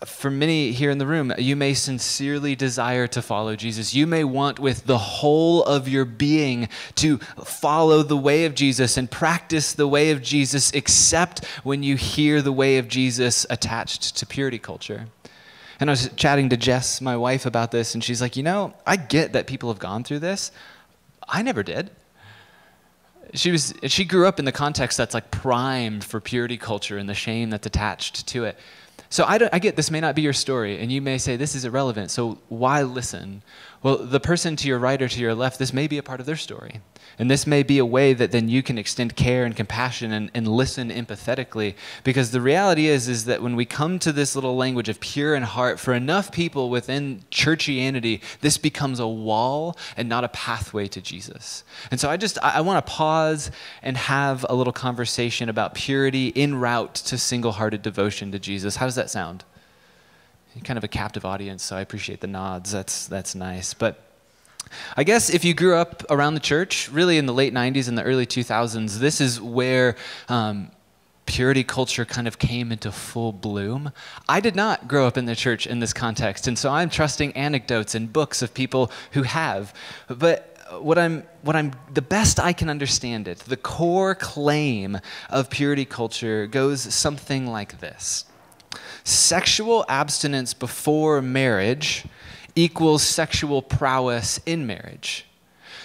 for 0.04 0.30
many 0.30 0.72
here 0.72 0.90
in 0.90 0.98
the 0.98 1.06
room, 1.06 1.32
you 1.38 1.56
may 1.56 1.72
sincerely 1.72 2.54
desire 2.54 3.06
to 3.08 3.22
follow 3.22 3.56
Jesus. 3.56 3.94
You 3.94 4.06
may 4.06 4.24
want 4.24 4.58
with 4.58 4.84
the 4.84 4.98
whole 4.98 5.64
of 5.64 5.88
your 5.88 6.04
being 6.04 6.68
to 6.96 7.18
follow 7.18 8.02
the 8.02 8.16
way 8.16 8.44
of 8.44 8.54
Jesus 8.54 8.96
and 8.96 9.10
practice 9.10 9.72
the 9.72 9.88
way 9.88 10.10
of 10.10 10.22
Jesus, 10.22 10.70
except 10.72 11.44
when 11.62 11.82
you 11.82 11.96
hear 11.96 12.42
the 12.42 12.52
way 12.52 12.76
of 12.78 12.88
Jesus 12.88 13.46
attached 13.48 14.16
to 14.16 14.26
purity 14.26 14.58
culture. 14.58 15.06
And 15.80 15.88
I 15.88 15.92
was 15.92 16.10
chatting 16.16 16.50
to 16.50 16.56
Jess, 16.56 17.00
my 17.00 17.16
wife, 17.16 17.46
about 17.46 17.70
this, 17.70 17.94
and 17.94 18.02
she's 18.02 18.20
like, 18.20 18.36
You 18.36 18.42
know, 18.42 18.74
I 18.86 18.96
get 18.96 19.32
that 19.32 19.46
people 19.46 19.70
have 19.70 19.78
gone 19.78 20.04
through 20.04 20.20
this. 20.20 20.52
I 21.26 21.42
never 21.42 21.62
did. 21.62 21.90
She, 23.34 23.50
was, 23.50 23.74
she 23.84 24.04
grew 24.04 24.26
up 24.26 24.38
in 24.38 24.44
the 24.44 24.52
context 24.52 24.96
that's 24.96 25.12
like 25.12 25.30
primed 25.30 26.04
for 26.04 26.20
purity 26.20 26.56
culture 26.56 26.96
and 26.96 27.08
the 27.08 27.14
shame 27.14 27.50
that's 27.50 27.66
attached 27.66 28.26
to 28.28 28.44
it. 28.44 28.56
So 29.16 29.24
I, 29.24 29.38
I, 29.50 29.60
get 29.60 29.76
this 29.76 29.90
may 29.90 30.00
not 30.00 30.14
be 30.14 30.20
your 30.20 30.34
story, 30.34 30.78
and 30.78 30.92
you 30.92 31.00
may 31.00 31.16
say 31.16 31.36
this 31.36 31.54
is 31.54 31.64
irrelevant, 31.64 32.10
so 32.10 32.36
why 32.50 32.82
listen? 32.82 33.42
Well, 33.82 33.96
the 33.96 34.20
person 34.20 34.56
to 34.56 34.68
your 34.68 34.78
right 34.78 35.00
or 35.00 35.08
to 35.08 35.20
your 35.20 35.34
left, 35.34 35.58
this 35.58 35.72
may 35.72 35.86
be 35.86 35.96
a 35.96 36.02
part 36.02 36.20
of 36.20 36.26
their 36.26 36.36
story. 36.36 36.82
And 37.18 37.30
this 37.30 37.46
may 37.46 37.62
be 37.62 37.78
a 37.78 37.86
way 37.86 38.12
that 38.12 38.30
then 38.30 38.48
you 38.48 38.62
can 38.62 38.76
extend 38.76 39.16
care 39.16 39.44
and 39.44 39.56
compassion 39.56 40.12
and, 40.12 40.30
and 40.34 40.46
listen 40.46 40.90
empathetically. 40.90 41.74
Because 42.04 42.30
the 42.30 42.40
reality 42.40 42.88
is, 42.88 43.08
is 43.08 43.24
that 43.24 43.42
when 43.42 43.56
we 43.56 43.64
come 43.64 43.98
to 44.00 44.12
this 44.12 44.34
little 44.34 44.54
language 44.54 44.88
of 44.88 45.00
pure 45.00 45.34
in 45.34 45.42
heart, 45.42 45.80
for 45.80 45.94
enough 45.94 46.30
people 46.30 46.68
within 46.68 47.22
churchianity, 47.30 48.20
this 48.42 48.58
becomes 48.58 49.00
a 49.00 49.08
wall 49.08 49.76
and 49.96 50.08
not 50.08 50.24
a 50.24 50.28
pathway 50.28 50.88
to 50.88 51.00
Jesus. 51.00 51.64
And 51.90 51.98
so 51.98 52.10
I 52.10 52.16
just, 52.16 52.38
I, 52.42 52.56
I 52.56 52.60
want 52.60 52.84
to 52.84 52.92
pause 52.92 53.50
and 53.82 53.96
have 53.96 54.44
a 54.48 54.54
little 54.54 54.72
conversation 54.72 55.48
about 55.48 55.74
purity 55.74 56.32
en 56.36 56.56
route 56.56 56.94
to 56.96 57.16
single 57.16 57.52
hearted 57.52 57.80
devotion 57.82 58.30
to 58.32 58.38
Jesus. 58.38 58.76
How 58.76 58.86
does 58.86 58.96
that 58.96 59.10
sound? 59.10 59.44
kind 60.64 60.78
of 60.78 60.84
a 60.84 60.88
captive 60.88 61.24
audience, 61.24 61.62
so 61.62 61.76
I 61.76 61.80
appreciate 61.80 62.20
the 62.20 62.26
nods. 62.26 62.72
That's, 62.72 63.06
that's 63.06 63.34
nice. 63.34 63.74
But 63.74 64.05
I 64.96 65.04
guess 65.04 65.30
if 65.30 65.44
you 65.44 65.54
grew 65.54 65.76
up 65.76 66.02
around 66.10 66.34
the 66.34 66.40
church, 66.40 66.88
really 66.90 67.18
in 67.18 67.26
the 67.26 67.34
late 67.34 67.54
90s 67.54 67.88
and 67.88 67.96
the 67.96 68.02
early 68.02 68.26
2000s, 68.26 68.98
this 68.98 69.20
is 69.20 69.40
where 69.40 69.96
um, 70.28 70.70
purity 71.26 71.64
culture 71.64 72.04
kind 72.04 72.26
of 72.26 72.38
came 72.38 72.72
into 72.72 72.90
full 72.90 73.32
bloom. 73.32 73.92
I 74.28 74.40
did 74.40 74.56
not 74.56 74.88
grow 74.88 75.06
up 75.06 75.16
in 75.16 75.26
the 75.26 75.36
church 75.36 75.66
in 75.66 75.80
this 75.80 75.92
context, 75.92 76.46
and 76.46 76.58
so 76.58 76.70
I'm 76.70 76.88
trusting 76.88 77.32
anecdotes 77.32 77.94
and 77.94 78.12
books 78.12 78.42
of 78.42 78.54
people 78.54 78.90
who 79.12 79.22
have. 79.22 79.74
But 80.08 80.56
what 80.80 80.98
I'm, 80.98 81.24
what 81.42 81.56
I'm, 81.56 81.72
the 81.92 82.02
best 82.02 82.40
I 82.40 82.52
can 82.52 82.68
understand 82.68 83.28
it, 83.28 83.40
the 83.40 83.56
core 83.56 84.14
claim 84.14 84.98
of 85.30 85.50
purity 85.50 85.84
culture 85.84 86.46
goes 86.46 86.82
something 86.94 87.46
like 87.46 87.80
this 87.80 88.24
Sexual 89.04 89.84
abstinence 89.88 90.52
before 90.52 91.22
marriage 91.22 92.04
equals 92.56 93.02
sexual 93.02 93.62
prowess 93.62 94.40
in 94.46 94.66
marriage. 94.66 95.26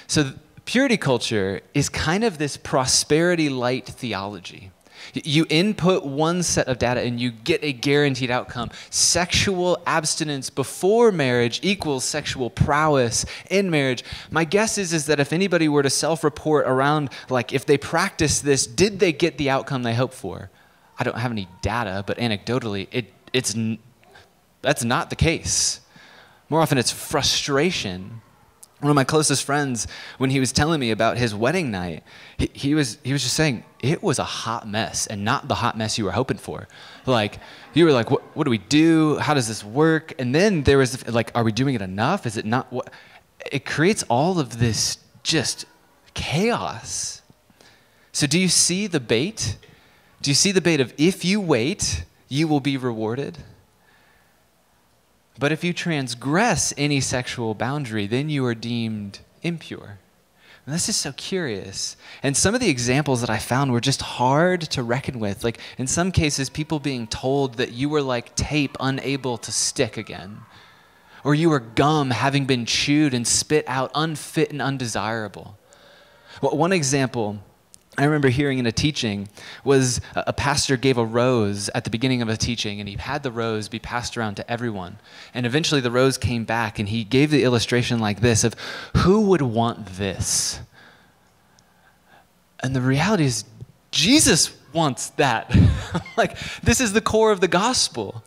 So, 0.07 0.33
purity 0.65 0.97
culture 0.97 1.61
is 1.73 1.89
kind 1.89 2.23
of 2.23 2.37
this 2.37 2.57
prosperity 2.57 3.49
light 3.49 3.85
theology. 3.85 4.71
You 5.13 5.45
input 5.49 6.05
one 6.05 6.43
set 6.43 6.67
of 6.67 6.77
data 6.77 7.01
and 7.01 7.19
you 7.19 7.31
get 7.31 7.63
a 7.63 7.73
guaranteed 7.73 8.31
outcome. 8.31 8.69
Sexual 8.89 9.81
abstinence 9.85 10.49
before 10.49 11.11
marriage 11.11 11.59
equals 11.63 12.05
sexual 12.05 12.49
prowess 12.49 13.25
in 13.49 13.69
marriage. 13.69 14.03
My 14.29 14.43
guess 14.43 14.77
is, 14.77 14.93
is 14.93 15.07
that 15.07 15.19
if 15.19 15.33
anybody 15.33 15.67
were 15.67 15.83
to 15.83 15.89
self 15.89 16.23
report 16.23 16.67
around, 16.67 17.09
like 17.29 17.51
if 17.51 17.65
they 17.65 17.77
practice 17.77 18.39
this, 18.39 18.65
did 18.65 18.99
they 18.99 19.11
get 19.11 19.37
the 19.37 19.49
outcome 19.49 19.83
they 19.83 19.95
hoped 19.95 20.13
for? 20.13 20.49
I 20.97 21.03
don't 21.03 21.17
have 21.17 21.31
any 21.31 21.47
data, 21.61 22.03
but 22.05 22.17
anecdotally, 22.17 22.87
it, 22.91 23.11
it's, 23.33 23.55
that's 24.61 24.83
not 24.83 25.09
the 25.09 25.15
case. 25.15 25.79
More 26.51 26.61
often, 26.61 26.77
it's 26.77 26.91
frustration 26.91 28.21
one 28.81 28.89
of 28.89 28.95
my 28.95 29.03
closest 29.03 29.43
friends, 29.43 29.87
when 30.17 30.31
he 30.31 30.39
was 30.39 30.51
telling 30.51 30.79
me 30.79 30.89
about 30.89 31.17
his 31.17 31.35
wedding 31.35 31.69
night, 31.69 32.03
he, 32.37 32.49
he, 32.53 32.73
was, 32.73 32.97
he 33.03 33.13
was 33.13 33.21
just 33.21 33.35
saying, 33.35 33.63
it 33.79 34.01
was 34.01 34.17
a 34.17 34.23
hot 34.23 34.67
mess 34.67 35.05
and 35.05 35.23
not 35.23 35.47
the 35.47 35.55
hot 35.55 35.77
mess 35.77 35.99
you 35.99 36.05
were 36.05 36.11
hoping 36.11 36.37
for. 36.37 36.67
Like, 37.05 37.37
you 37.75 37.85
were 37.85 37.91
like, 37.91 38.09
what, 38.09 38.23
what 38.35 38.45
do 38.45 38.49
we 38.49 38.57
do? 38.57 39.19
How 39.19 39.35
does 39.35 39.47
this 39.47 39.63
work? 39.63 40.15
And 40.17 40.33
then 40.33 40.63
there 40.63 40.79
was, 40.79 41.07
like, 41.07 41.31
are 41.35 41.43
we 41.43 41.51
doing 41.51 41.75
it 41.75 41.81
enough? 41.81 42.25
Is 42.25 42.37
it 42.37 42.45
not? 42.45 42.73
What? 42.73 42.91
It 43.51 43.65
creates 43.65 44.03
all 44.09 44.39
of 44.39 44.57
this 44.57 44.97
just 45.21 45.65
chaos. 46.15 47.21
So, 48.11 48.25
do 48.25 48.39
you 48.39 48.47
see 48.47 48.87
the 48.87 48.99
bait? 48.99 49.57
Do 50.23 50.31
you 50.31 50.35
see 50.35 50.51
the 50.51 50.61
bait 50.61 50.79
of 50.79 50.91
if 50.97 51.23
you 51.23 51.39
wait, 51.39 52.03
you 52.29 52.47
will 52.47 52.59
be 52.59 52.77
rewarded? 52.77 53.37
But 55.41 55.51
if 55.51 55.63
you 55.63 55.73
transgress 55.73 56.71
any 56.77 57.01
sexual 57.01 57.55
boundary, 57.55 58.05
then 58.05 58.29
you 58.29 58.45
are 58.45 58.53
deemed 58.53 59.21
impure. 59.41 59.97
And 60.67 60.75
this 60.75 60.87
is 60.87 60.95
so 60.95 61.13
curious. 61.13 61.97
And 62.21 62.37
some 62.37 62.53
of 62.53 62.61
the 62.61 62.69
examples 62.69 63.21
that 63.21 63.31
I 63.31 63.39
found 63.39 63.71
were 63.71 63.81
just 63.81 64.03
hard 64.03 64.61
to 64.61 64.83
reckon 64.83 65.19
with. 65.19 65.43
Like, 65.43 65.59
in 65.79 65.87
some 65.87 66.11
cases, 66.11 66.51
people 66.51 66.79
being 66.79 67.07
told 67.07 67.55
that 67.55 67.71
you 67.71 67.89
were 67.89 68.03
like 68.03 68.35
tape 68.35 68.77
unable 68.79 69.39
to 69.39 69.51
stick 69.51 69.97
again, 69.97 70.41
or 71.23 71.33
you 71.33 71.49
were 71.49 71.59
gum 71.59 72.11
having 72.11 72.45
been 72.45 72.67
chewed 72.67 73.15
and 73.15 73.25
spit 73.25 73.65
out, 73.67 73.89
unfit 73.95 74.51
and 74.51 74.61
undesirable. 74.61 75.57
Well, 76.43 76.55
one 76.55 76.71
example 76.71 77.39
I 78.01 78.05
remember 78.05 78.29
hearing 78.29 78.57
in 78.57 78.65
a 78.65 78.71
teaching 78.71 79.29
was 79.63 80.01
a 80.15 80.33
pastor 80.33 80.75
gave 80.75 80.97
a 80.97 81.05
rose 81.05 81.69
at 81.75 81.83
the 81.83 81.91
beginning 81.91 82.23
of 82.23 82.29
a 82.29 82.35
teaching 82.35 82.79
and 82.79 82.89
he 82.89 82.95
had 82.95 83.21
the 83.21 83.31
rose 83.31 83.69
be 83.69 83.77
passed 83.77 84.17
around 84.17 84.35
to 84.35 84.51
everyone. 84.51 84.97
And 85.35 85.45
eventually 85.45 85.81
the 85.81 85.91
rose 85.91 86.17
came 86.17 86.43
back 86.43 86.79
and 86.79 86.89
he 86.89 87.03
gave 87.03 87.29
the 87.29 87.43
illustration 87.43 87.99
like 87.99 88.21
this 88.21 88.43
of 88.43 88.55
who 88.97 89.21
would 89.27 89.43
want 89.43 89.85
this? 89.97 90.61
And 92.63 92.75
the 92.75 92.81
reality 92.81 93.25
is 93.25 93.45
Jesus 93.91 94.51
wants 94.73 95.09
that. 95.11 95.55
like 96.17 96.39
this 96.63 96.81
is 96.81 96.93
the 96.93 97.01
core 97.01 97.31
of 97.31 97.39
the 97.39 97.47
gospel. 97.47 98.23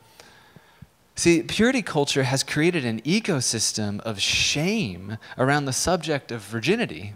See, 1.16 1.42
purity 1.42 1.82
culture 1.82 2.22
has 2.22 2.44
created 2.44 2.84
an 2.84 3.00
ecosystem 3.02 3.98
of 4.02 4.20
shame 4.20 5.18
around 5.36 5.64
the 5.64 5.72
subject 5.72 6.30
of 6.30 6.42
virginity. 6.42 7.14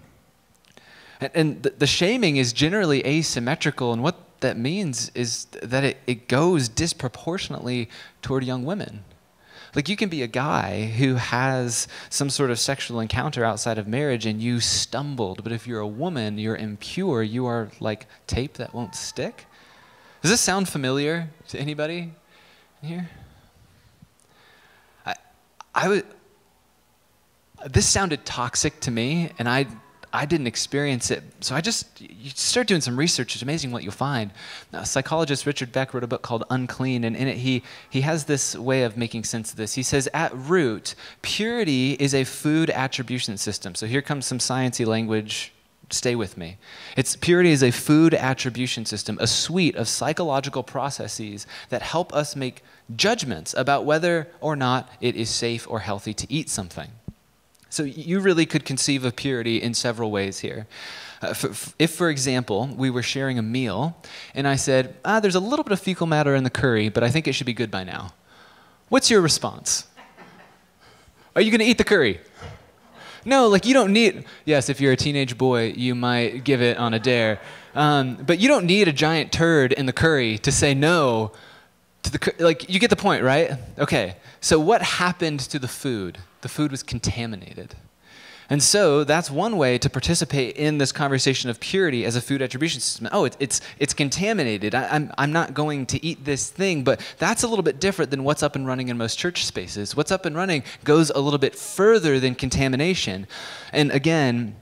And, 1.20 1.30
and 1.34 1.62
the, 1.62 1.70
the, 1.70 1.86
shaming 1.86 2.36
is 2.36 2.52
generally 2.52 3.04
asymmetrical, 3.06 3.92
and 3.92 4.02
what 4.02 4.40
that 4.40 4.56
means 4.56 5.10
is 5.14 5.46
that 5.62 5.84
it, 5.84 5.98
it 6.06 6.28
goes 6.28 6.68
disproportionately 6.68 7.88
toward 8.22 8.44
young 8.44 8.64
women. 8.64 9.04
Like 9.74 9.88
you 9.88 9.96
can 9.96 10.08
be 10.08 10.22
a 10.22 10.28
guy 10.28 10.86
who 10.86 11.16
has 11.16 11.88
some 12.08 12.30
sort 12.30 12.50
of 12.50 12.58
sexual 12.58 13.00
encounter 13.00 13.44
outside 13.44 13.78
of 13.78 13.86
marriage 13.86 14.24
and 14.26 14.40
you 14.40 14.60
stumbled, 14.60 15.42
but 15.42 15.52
if 15.52 15.66
you're 15.66 15.80
a 15.80 15.86
woman, 15.86 16.38
you're 16.38 16.56
impure, 16.56 17.22
you 17.22 17.46
are 17.46 17.68
like 17.78 18.06
tape 18.26 18.54
that 18.54 18.72
won't 18.72 18.94
stick. 18.94 19.46
Does 20.22 20.30
this 20.30 20.40
sound 20.40 20.68
familiar 20.68 21.28
to 21.48 21.58
anybody 21.58 22.12
here? 22.82 23.08
I, 25.04 25.14
I 25.74 25.88
would. 25.88 26.06
This 27.66 27.88
sounded 27.88 28.24
toxic 28.24 28.80
to 28.80 28.90
me, 28.90 29.30
and 29.38 29.48
I 29.48 29.66
I 30.18 30.26
didn't 30.26 30.48
experience 30.48 31.12
it. 31.12 31.22
So 31.38 31.54
I 31.54 31.60
just, 31.60 32.00
you 32.00 32.30
start 32.30 32.66
doing 32.66 32.80
some 32.80 32.96
research. 32.96 33.36
It's 33.36 33.42
amazing 33.42 33.70
what 33.70 33.84
you'll 33.84 33.92
find. 33.92 34.32
Now, 34.72 34.82
psychologist 34.82 35.46
Richard 35.46 35.70
Beck 35.70 35.94
wrote 35.94 36.02
a 36.02 36.08
book 36.08 36.22
called 36.22 36.42
Unclean, 36.50 37.04
and 37.04 37.14
in 37.14 37.28
it 37.28 37.36
he, 37.36 37.62
he 37.88 38.00
has 38.00 38.24
this 38.24 38.56
way 38.56 38.82
of 38.82 38.96
making 38.96 39.22
sense 39.22 39.52
of 39.52 39.56
this. 39.56 39.74
He 39.74 39.84
says, 39.84 40.08
at 40.12 40.34
root, 40.34 40.96
purity 41.22 41.92
is 41.92 42.14
a 42.14 42.24
food 42.24 42.68
attribution 42.68 43.36
system. 43.36 43.76
So 43.76 43.86
here 43.86 44.02
comes 44.02 44.26
some 44.26 44.38
sciencey 44.38 44.84
language. 44.84 45.52
Stay 45.90 46.16
with 46.16 46.36
me. 46.36 46.56
It's 46.96 47.14
purity 47.14 47.52
is 47.52 47.62
a 47.62 47.70
food 47.70 48.12
attribution 48.12 48.86
system, 48.86 49.18
a 49.20 49.28
suite 49.28 49.76
of 49.76 49.86
psychological 49.86 50.64
processes 50.64 51.46
that 51.68 51.82
help 51.82 52.12
us 52.12 52.34
make 52.34 52.64
judgments 52.96 53.54
about 53.56 53.84
whether 53.84 54.26
or 54.40 54.56
not 54.56 54.90
it 55.00 55.14
is 55.14 55.30
safe 55.30 55.64
or 55.70 55.78
healthy 55.78 56.12
to 56.14 56.26
eat 56.28 56.50
something. 56.50 56.90
So 57.70 57.82
you 57.82 58.20
really 58.20 58.46
could 58.46 58.64
conceive 58.64 59.04
of 59.04 59.14
purity 59.16 59.60
in 59.60 59.74
several 59.74 60.10
ways 60.10 60.40
here. 60.40 60.66
Uh, 61.20 61.34
if, 61.78 61.90
for 61.90 62.10
example, 62.10 62.68
we 62.76 62.90
were 62.90 63.02
sharing 63.02 63.38
a 63.38 63.42
meal 63.42 63.96
and 64.34 64.46
I 64.46 64.56
said, 64.56 64.96
ah, 65.04 65.20
there's 65.20 65.34
a 65.34 65.40
little 65.40 65.64
bit 65.64 65.72
of 65.72 65.80
fecal 65.80 66.06
matter 66.06 66.34
in 66.34 66.44
the 66.44 66.50
curry, 66.50 66.88
but 66.88 67.02
I 67.02 67.10
think 67.10 67.28
it 67.28 67.32
should 67.32 67.46
be 67.46 67.52
good 67.52 67.70
by 67.70 67.84
now. 67.84 68.14
What's 68.88 69.10
your 69.10 69.20
response? 69.20 69.86
Are 71.36 71.42
you 71.42 71.50
going 71.50 71.60
to 71.60 71.66
eat 71.66 71.78
the 71.78 71.84
curry? 71.84 72.20
No, 73.24 73.48
like 73.48 73.66
you 73.66 73.74
don't 73.74 73.92
need. 73.92 74.24
Yes, 74.44 74.68
if 74.68 74.80
you're 74.80 74.92
a 74.92 74.96
teenage 74.96 75.36
boy, 75.36 75.74
you 75.76 75.94
might 75.94 76.44
give 76.44 76.62
it 76.62 76.78
on 76.78 76.94
a 76.94 76.98
dare. 76.98 77.40
Um, 77.74 78.16
but 78.16 78.38
you 78.38 78.48
don't 78.48 78.64
need 78.64 78.88
a 78.88 78.92
giant 78.92 79.32
turd 79.32 79.72
in 79.72 79.86
the 79.86 79.92
curry 79.92 80.38
to 80.38 80.50
say 80.50 80.72
no 80.72 81.32
to 82.04 82.12
the. 82.12 82.34
Like, 82.38 82.70
you 82.70 82.80
get 82.80 82.90
the 82.90 82.96
point, 82.96 83.22
right? 83.22 83.52
Okay. 83.78 84.16
So, 84.40 84.58
what 84.58 84.82
happened 84.82 85.40
to 85.40 85.58
the 85.58 85.68
food? 85.68 86.18
The 86.40 86.48
food 86.48 86.70
was 86.70 86.82
contaminated. 86.82 87.74
And 88.50 88.62
so 88.62 89.04
that's 89.04 89.30
one 89.30 89.58
way 89.58 89.76
to 89.76 89.90
participate 89.90 90.56
in 90.56 90.78
this 90.78 90.90
conversation 90.90 91.50
of 91.50 91.60
purity 91.60 92.06
as 92.06 92.16
a 92.16 92.20
food 92.20 92.40
attribution 92.40 92.80
system. 92.80 93.08
Oh, 93.12 93.26
it, 93.26 93.36
it's, 93.38 93.60
it's 93.78 93.92
contaminated. 93.92 94.74
I, 94.74 94.88
I'm, 94.88 95.12
I'm 95.18 95.32
not 95.32 95.52
going 95.52 95.84
to 95.86 96.04
eat 96.04 96.24
this 96.24 96.48
thing, 96.48 96.82
but 96.82 97.00
that's 97.18 97.42
a 97.42 97.48
little 97.48 97.62
bit 97.62 97.78
different 97.78 98.10
than 98.10 98.24
what's 98.24 98.42
up 98.42 98.56
and 98.56 98.66
running 98.66 98.88
in 98.88 98.96
most 98.96 99.18
church 99.18 99.44
spaces. 99.44 99.94
What's 99.94 100.10
up 100.10 100.24
and 100.24 100.34
running 100.34 100.62
goes 100.84 101.10
a 101.10 101.18
little 101.20 101.38
bit 101.38 101.54
further 101.54 102.18
than 102.18 102.34
contamination. 102.34 103.26
And 103.72 103.90
again, 103.90 104.56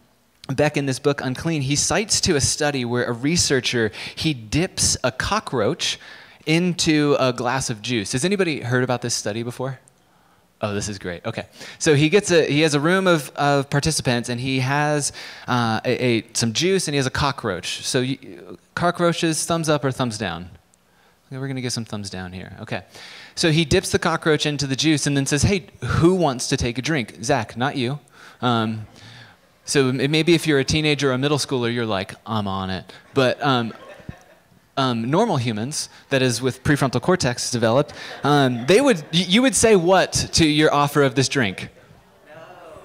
Beck 0.49 0.76
in 0.76 0.87
this 0.87 0.99
book, 0.99 1.21
Unclean, 1.21 1.62
he 1.62 1.76
cites 1.76 2.21
to 2.23 2.37
a 2.37 2.40
study 2.40 2.85
where 2.85 3.04
a 3.04 3.12
researcher, 3.12 3.92
he 4.14 4.35
dips 4.35 4.97
a 5.04 5.12
cockroach 5.12 5.99
into 6.45 7.16
a 7.18 7.33
glass 7.33 7.71
of 7.71 7.83
juice. 7.83 8.12
Has 8.12 8.25
anybody 8.25 8.61
heard 8.61 8.85
about 8.85 9.02
this 9.02 9.14
study 9.14 9.42
before? 9.42 9.80
Oh, 10.62 10.72
this 10.72 10.88
is 10.88 10.98
great. 10.98 11.25
Okay, 11.26 11.46
so 11.78 11.94
he 11.94 12.08
gets 12.08 12.30
a 12.30 12.46
he 12.50 12.62
has 12.62 12.75
a 12.75 12.80
room 12.80 13.06
of, 13.06 13.30
of 13.36 13.68
participants, 13.68 14.30
and 14.30 14.40
he 14.40 14.60
has 14.60 15.12
uh, 15.46 15.80
a, 15.84 16.04
a, 16.04 16.25
some 16.32 16.54
juice, 16.54 16.88
and 16.88 16.94
he 16.94 16.96
has 16.96 17.06
a 17.06 17.10
cockroach. 17.10 17.84
So 17.84 18.00
you, 18.00 18.58
cockroaches, 18.75 19.44
thumbs 19.44 19.68
up 19.68 19.84
or 19.84 19.92
thumbs 19.92 20.16
down? 20.16 20.48
We're 21.30 21.46
gonna 21.48 21.60
get 21.60 21.72
some 21.72 21.84
thumbs 21.84 22.08
down 22.08 22.32
here. 22.32 22.56
Okay, 22.60 22.84
so 23.34 23.50
he 23.50 23.66
dips 23.66 23.90
the 23.90 23.98
cockroach 23.98 24.46
into 24.46 24.66
the 24.66 24.76
juice, 24.76 25.06
and 25.06 25.14
then 25.14 25.26
says, 25.26 25.42
"Hey, 25.42 25.66
who 25.84 26.14
wants 26.14 26.48
to 26.48 26.56
take 26.56 26.78
a 26.78 26.82
drink?" 26.82 27.22
Zach, 27.22 27.56
not 27.56 27.76
you. 27.76 27.98
Um, 28.40 28.86
so 29.66 29.92
maybe 29.92 30.34
if 30.34 30.46
you're 30.46 30.60
a 30.60 30.64
teenager 30.64 31.10
or 31.10 31.12
a 31.12 31.18
middle 31.18 31.38
schooler, 31.38 31.72
you're 31.72 31.84
like, 31.84 32.14
"I'm 32.25 32.48
on 32.48 32.70
it," 32.70 32.90
but 33.12 33.42
um, 33.42 33.75
um, 34.76 35.11
normal 35.11 35.37
humans, 35.37 35.88
that 36.11 36.23
is 36.23 36.42
with 36.42 36.62
prefrontal 36.62 37.00
cortex 37.00 37.50
developed, 37.50 37.92
um, 38.25 38.66
they 38.66 38.80
would, 38.80 39.04
you 39.11 39.42
would 39.42 39.54
say 39.54 39.76
what 39.76 40.12
to 40.33 40.47
your 40.47 40.73
offer 40.73 41.02
of 41.02 41.14
this 41.14 41.28
drink? 41.28 41.68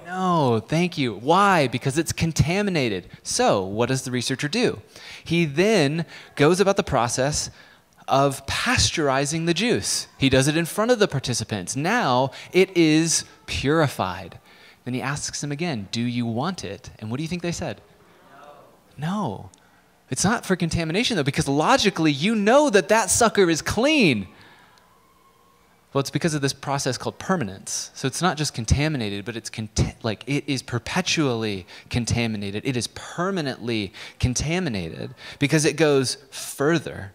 No. 0.05 0.55
No, 0.55 0.59
thank 0.59 0.97
you. 0.97 1.15
Why? 1.15 1.67
Because 1.67 1.97
it's 1.97 2.13
contaminated. 2.13 3.07
So, 3.23 3.61
what 3.63 3.89
does 3.89 4.03
the 4.03 4.11
researcher 4.11 4.47
do? 4.47 4.81
He 5.23 5.45
then 5.45 6.05
goes 6.35 6.59
about 6.59 6.77
the 6.77 6.83
process 6.83 7.49
of 8.07 8.45
pasteurizing 8.45 9.45
the 9.45 9.53
juice. 9.53 10.07
He 10.17 10.29
does 10.29 10.47
it 10.47 10.57
in 10.57 10.65
front 10.65 10.91
of 10.91 10.99
the 10.99 11.07
participants. 11.07 11.75
Now 11.75 12.31
it 12.51 12.75
is 12.75 13.23
purified. 13.45 14.37
Then 14.83 14.93
he 14.93 15.01
asks 15.01 15.41
them 15.41 15.51
again, 15.51 15.87
Do 15.91 16.01
you 16.01 16.25
want 16.25 16.63
it? 16.63 16.89
And 16.99 17.09
what 17.09 17.17
do 17.17 17.23
you 17.23 17.29
think 17.29 17.41
they 17.41 17.51
said? 17.51 17.81
No. 18.97 19.07
No. 19.07 19.49
It's 20.11 20.25
not 20.25 20.45
for 20.45 20.57
contamination, 20.57 21.15
though, 21.15 21.23
because 21.23 21.47
logically 21.47 22.11
you 22.11 22.35
know 22.35 22.69
that 22.69 22.89
that 22.89 23.09
sucker 23.09 23.49
is 23.49 23.61
clean. 23.61 24.27
Well, 25.93 25.99
it's 25.99 26.09
because 26.09 26.33
of 26.33 26.41
this 26.41 26.53
process 26.53 26.97
called 26.97 27.17
permanence. 27.17 27.91
So 27.95 28.07
it's 28.07 28.21
not 28.21 28.37
just 28.37 28.53
contaminated, 28.53 29.25
but 29.25 29.35
it's 29.35 29.49
cont- 29.49 30.03
like 30.03 30.23
it 30.27 30.43
is 30.47 30.61
perpetually 30.61 31.65
contaminated. 31.89 32.65
It 32.65 32.77
is 32.77 32.87
permanently 32.87 33.91
contaminated 34.19 35.13
because 35.39 35.65
it 35.65 35.75
goes 35.75 36.17
further. 36.29 37.13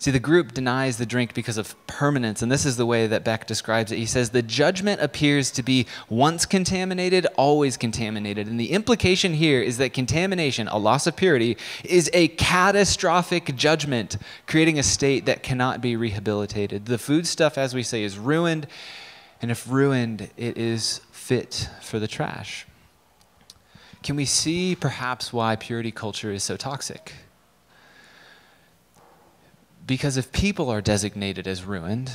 See, 0.00 0.12
the 0.12 0.20
group 0.20 0.54
denies 0.54 0.96
the 0.96 1.06
drink 1.06 1.34
because 1.34 1.58
of 1.58 1.74
permanence, 1.88 2.40
and 2.40 2.52
this 2.52 2.64
is 2.64 2.76
the 2.76 2.86
way 2.86 3.08
that 3.08 3.24
Beck 3.24 3.48
describes 3.48 3.90
it. 3.90 3.98
He 3.98 4.06
says, 4.06 4.30
The 4.30 4.42
judgment 4.42 5.00
appears 5.00 5.50
to 5.52 5.62
be 5.64 5.86
once 6.08 6.46
contaminated, 6.46 7.26
always 7.36 7.76
contaminated. 7.76 8.46
And 8.46 8.60
the 8.60 8.70
implication 8.70 9.34
here 9.34 9.60
is 9.60 9.76
that 9.78 9.92
contamination, 9.92 10.68
a 10.68 10.78
loss 10.78 11.08
of 11.08 11.16
purity, 11.16 11.56
is 11.82 12.08
a 12.12 12.28
catastrophic 12.28 13.56
judgment, 13.56 14.18
creating 14.46 14.78
a 14.78 14.84
state 14.84 15.26
that 15.26 15.42
cannot 15.42 15.80
be 15.80 15.96
rehabilitated. 15.96 16.86
The 16.86 16.98
food 16.98 17.26
stuff, 17.26 17.58
as 17.58 17.74
we 17.74 17.82
say, 17.82 18.04
is 18.04 18.18
ruined, 18.18 18.68
and 19.42 19.50
if 19.50 19.68
ruined, 19.68 20.30
it 20.36 20.56
is 20.56 21.00
fit 21.10 21.68
for 21.82 21.98
the 21.98 22.06
trash. 22.06 22.68
Can 24.04 24.14
we 24.14 24.26
see 24.26 24.76
perhaps 24.76 25.32
why 25.32 25.56
purity 25.56 25.90
culture 25.90 26.30
is 26.30 26.44
so 26.44 26.56
toxic? 26.56 27.14
Because 29.88 30.18
if 30.18 30.30
people 30.32 30.68
are 30.68 30.82
designated 30.82 31.48
as 31.48 31.64
ruined, 31.64 32.12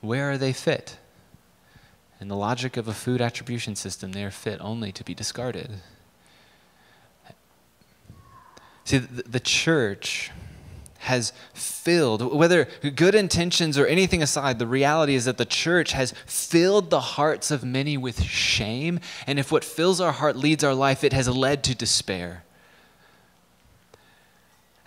where 0.00 0.30
are 0.30 0.38
they 0.38 0.54
fit? 0.54 0.96
In 2.22 2.28
the 2.28 2.36
logic 2.36 2.78
of 2.78 2.88
a 2.88 2.94
food 2.94 3.20
attribution 3.20 3.76
system, 3.76 4.12
they 4.12 4.24
are 4.24 4.30
fit 4.30 4.58
only 4.62 4.92
to 4.92 5.04
be 5.04 5.12
discarded. 5.12 5.70
See, 8.84 8.96
the, 8.96 9.40
church 9.40 10.30
has 11.00 11.34
filled, 11.52 12.34
whether 12.34 12.66
good 12.94 13.14
intentions 13.14 13.76
or 13.76 13.86
anything 13.86 14.22
aside, 14.22 14.58
the 14.58 14.66
reality 14.66 15.16
is 15.16 15.26
that 15.26 15.36
the 15.36 15.44
church 15.44 15.92
has 15.92 16.14
filled 16.24 16.88
the 16.88 17.00
hearts 17.00 17.50
of 17.50 17.62
many 17.62 17.98
with 17.98 18.22
shame. 18.22 19.00
And 19.26 19.38
if 19.38 19.52
what 19.52 19.64
fills 19.64 20.00
our 20.00 20.12
heart 20.12 20.36
leads 20.36 20.64
our 20.64 20.74
life, 20.74 21.04
it 21.04 21.12
has 21.12 21.28
led 21.28 21.62
to 21.64 21.74
despair. 21.74 22.45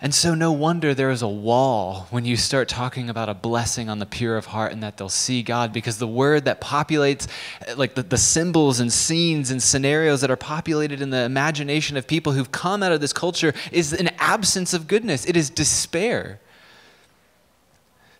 And 0.02 0.14
so, 0.14 0.34
no 0.34 0.50
wonder 0.50 0.94
there 0.94 1.10
is 1.10 1.20
a 1.20 1.28
wall 1.28 2.06
when 2.08 2.24
you 2.24 2.34
start 2.34 2.68
talking 2.68 3.10
about 3.10 3.28
a 3.28 3.34
blessing 3.34 3.90
on 3.90 3.98
the 3.98 4.06
pure 4.06 4.38
of 4.38 4.46
heart 4.46 4.72
and 4.72 4.82
that 4.82 4.96
they'll 4.96 5.10
see 5.10 5.42
God, 5.42 5.74
because 5.74 5.98
the 5.98 6.06
word 6.06 6.46
that 6.46 6.58
populates, 6.58 7.28
like 7.76 7.94
the, 7.94 8.02
the 8.02 8.16
symbols 8.16 8.80
and 8.80 8.90
scenes 8.90 9.50
and 9.50 9.62
scenarios 9.62 10.22
that 10.22 10.30
are 10.30 10.36
populated 10.36 11.02
in 11.02 11.10
the 11.10 11.20
imagination 11.22 11.98
of 11.98 12.06
people 12.06 12.32
who've 12.32 12.50
come 12.50 12.82
out 12.82 12.92
of 12.92 13.02
this 13.02 13.12
culture, 13.12 13.52
is 13.72 13.92
an 13.92 14.08
absence 14.18 14.72
of 14.72 14.86
goodness. 14.86 15.26
It 15.26 15.36
is 15.36 15.50
despair. 15.50 16.40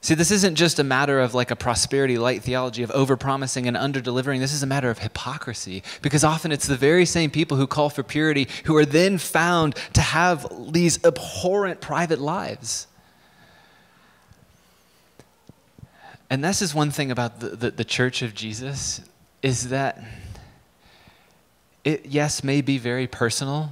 See, 0.02 0.14
this 0.14 0.30
isn't 0.30 0.54
just 0.54 0.78
a 0.78 0.84
matter 0.84 1.20
of 1.20 1.34
like 1.34 1.50
a 1.50 1.56
prosperity 1.56 2.16
light 2.16 2.42
theology 2.42 2.82
of 2.82 2.90
overpromising 2.90 3.66
and 3.66 3.76
underdelivering. 3.76 4.38
This 4.38 4.54
is 4.54 4.62
a 4.62 4.66
matter 4.66 4.88
of 4.88 4.98
hypocrisy 4.98 5.82
because 6.00 6.24
often 6.24 6.52
it's 6.52 6.66
the 6.66 6.76
very 6.76 7.04
same 7.04 7.30
people 7.30 7.58
who 7.58 7.66
call 7.66 7.90
for 7.90 8.02
purity 8.02 8.48
who 8.64 8.74
are 8.76 8.86
then 8.86 9.18
found 9.18 9.76
to 9.92 10.00
have 10.00 10.72
these 10.72 11.04
abhorrent 11.04 11.82
private 11.82 12.18
lives. 12.18 12.86
And 16.30 16.42
this 16.42 16.62
is 16.62 16.74
one 16.74 16.90
thing 16.90 17.10
about 17.10 17.40
the, 17.40 17.48
the, 17.50 17.70
the 17.72 17.84
church 17.84 18.22
of 18.22 18.34
Jesus 18.34 19.02
is 19.42 19.68
that 19.68 20.02
it, 21.84 22.06
yes, 22.06 22.42
may 22.42 22.62
be 22.62 22.78
very 22.78 23.06
personal, 23.06 23.70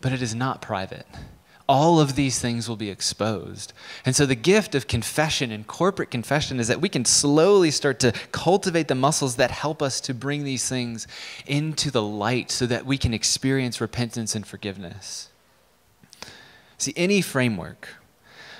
but 0.00 0.12
it 0.12 0.22
is 0.22 0.34
not 0.34 0.62
private 0.62 1.06
all 1.68 1.98
of 1.98 2.14
these 2.14 2.38
things 2.38 2.68
will 2.68 2.76
be 2.76 2.90
exposed. 2.90 3.72
And 4.04 4.14
so, 4.14 4.26
the 4.26 4.34
gift 4.34 4.74
of 4.74 4.86
confession 4.86 5.50
and 5.50 5.66
corporate 5.66 6.10
confession 6.10 6.60
is 6.60 6.68
that 6.68 6.80
we 6.80 6.88
can 6.88 7.04
slowly 7.04 7.70
start 7.70 8.00
to 8.00 8.12
cultivate 8.32 8.88
the 8.88 8.94
muscles 8.94 9.36
that 9.36 9.50
help 9.50 9.80
us 9.80 10.00
to 10.02 10.14
bring 10.14 10.44
these 10.44 10.68
things 10.68 11.06
into 11.46 11.90
the 11.90 12.02
light 12.02 12.50
so 12.50 12.66
that 12.66 12.84
we 12.84 12.98
can 12.98 13.14
experience 13.14 13.80
repentance 13.80 14.34
and 14.34 14.46
forgiveness. 14.46 15.30
See, 16.76 16.92
any 16.96 17.22
framework 17.22 17.88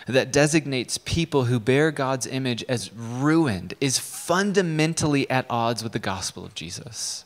that 0.07 0.33
designates 0.33 0.99
people 0.99 1.45
who 1.45 1.59
bear 1.59 1.91
God's 1.91 2.27
image 2.27 2.65
as 2.69 2.93
ruined 2.93 3.75
is 3.81 3.99
fundamentally 3.99 5.29
at 5.31 5.47
odds 5.49 5.83
with 5.83 5.93
the 5.93 5.99
gospel 5.99 6.45
of 6.45 6.55
Jesus. 6.55 7.25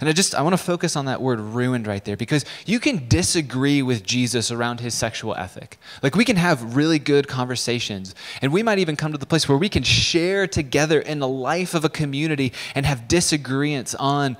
And 0.00 0.08
I 0.08 0.12
just 0.12 0.34
I 0.34 0.42
want 0.42 0.54
to 0.54 0.62
focus 0.62 0.96
on 0.96 1.06
that 1.06 1.20
word 1.20 1.40
ruined 1.40 1.86
right 1.86 2.04
there 2.04 2.16
because 2.16 2.44
you 2.66 2.80
can 2.80 3.08
disagree 3.08 3.82
with 3.82 4.04
Jesus 4.04 4.50
around 4.50 4.80
his 4.80 4.94
sexual 4.94 5.34
ethic. 5.34 5.78
Like 6.02 6.16
we 6.16 6.24
can 6.24 6.36
have 6.36 6.76
really 6.76 6.98
good 6.98 7.28
conversations 7.28 8.14
and 8.42 8.52
we 8.52 8.62
might 8.62 8.78
even 8.78 8.96
come 8.96 9.12
to 9.12 9.18
the 9.18 9.26
place 9.26 9.48
where 9.48 9.58
we 9.58 9.68
can 9.68 9.82
share 9.82 10.46
together 10.46 11.00
in 11.00 11.18
the 11.18 11.28
life 11.28 11.74
of 11.74 11.84
a 11.84 11.88
community 11.88 12.52
and 12.74 12.86
have 12.86 13.08
disagreements 13.08 13.94
on 13.94 14.36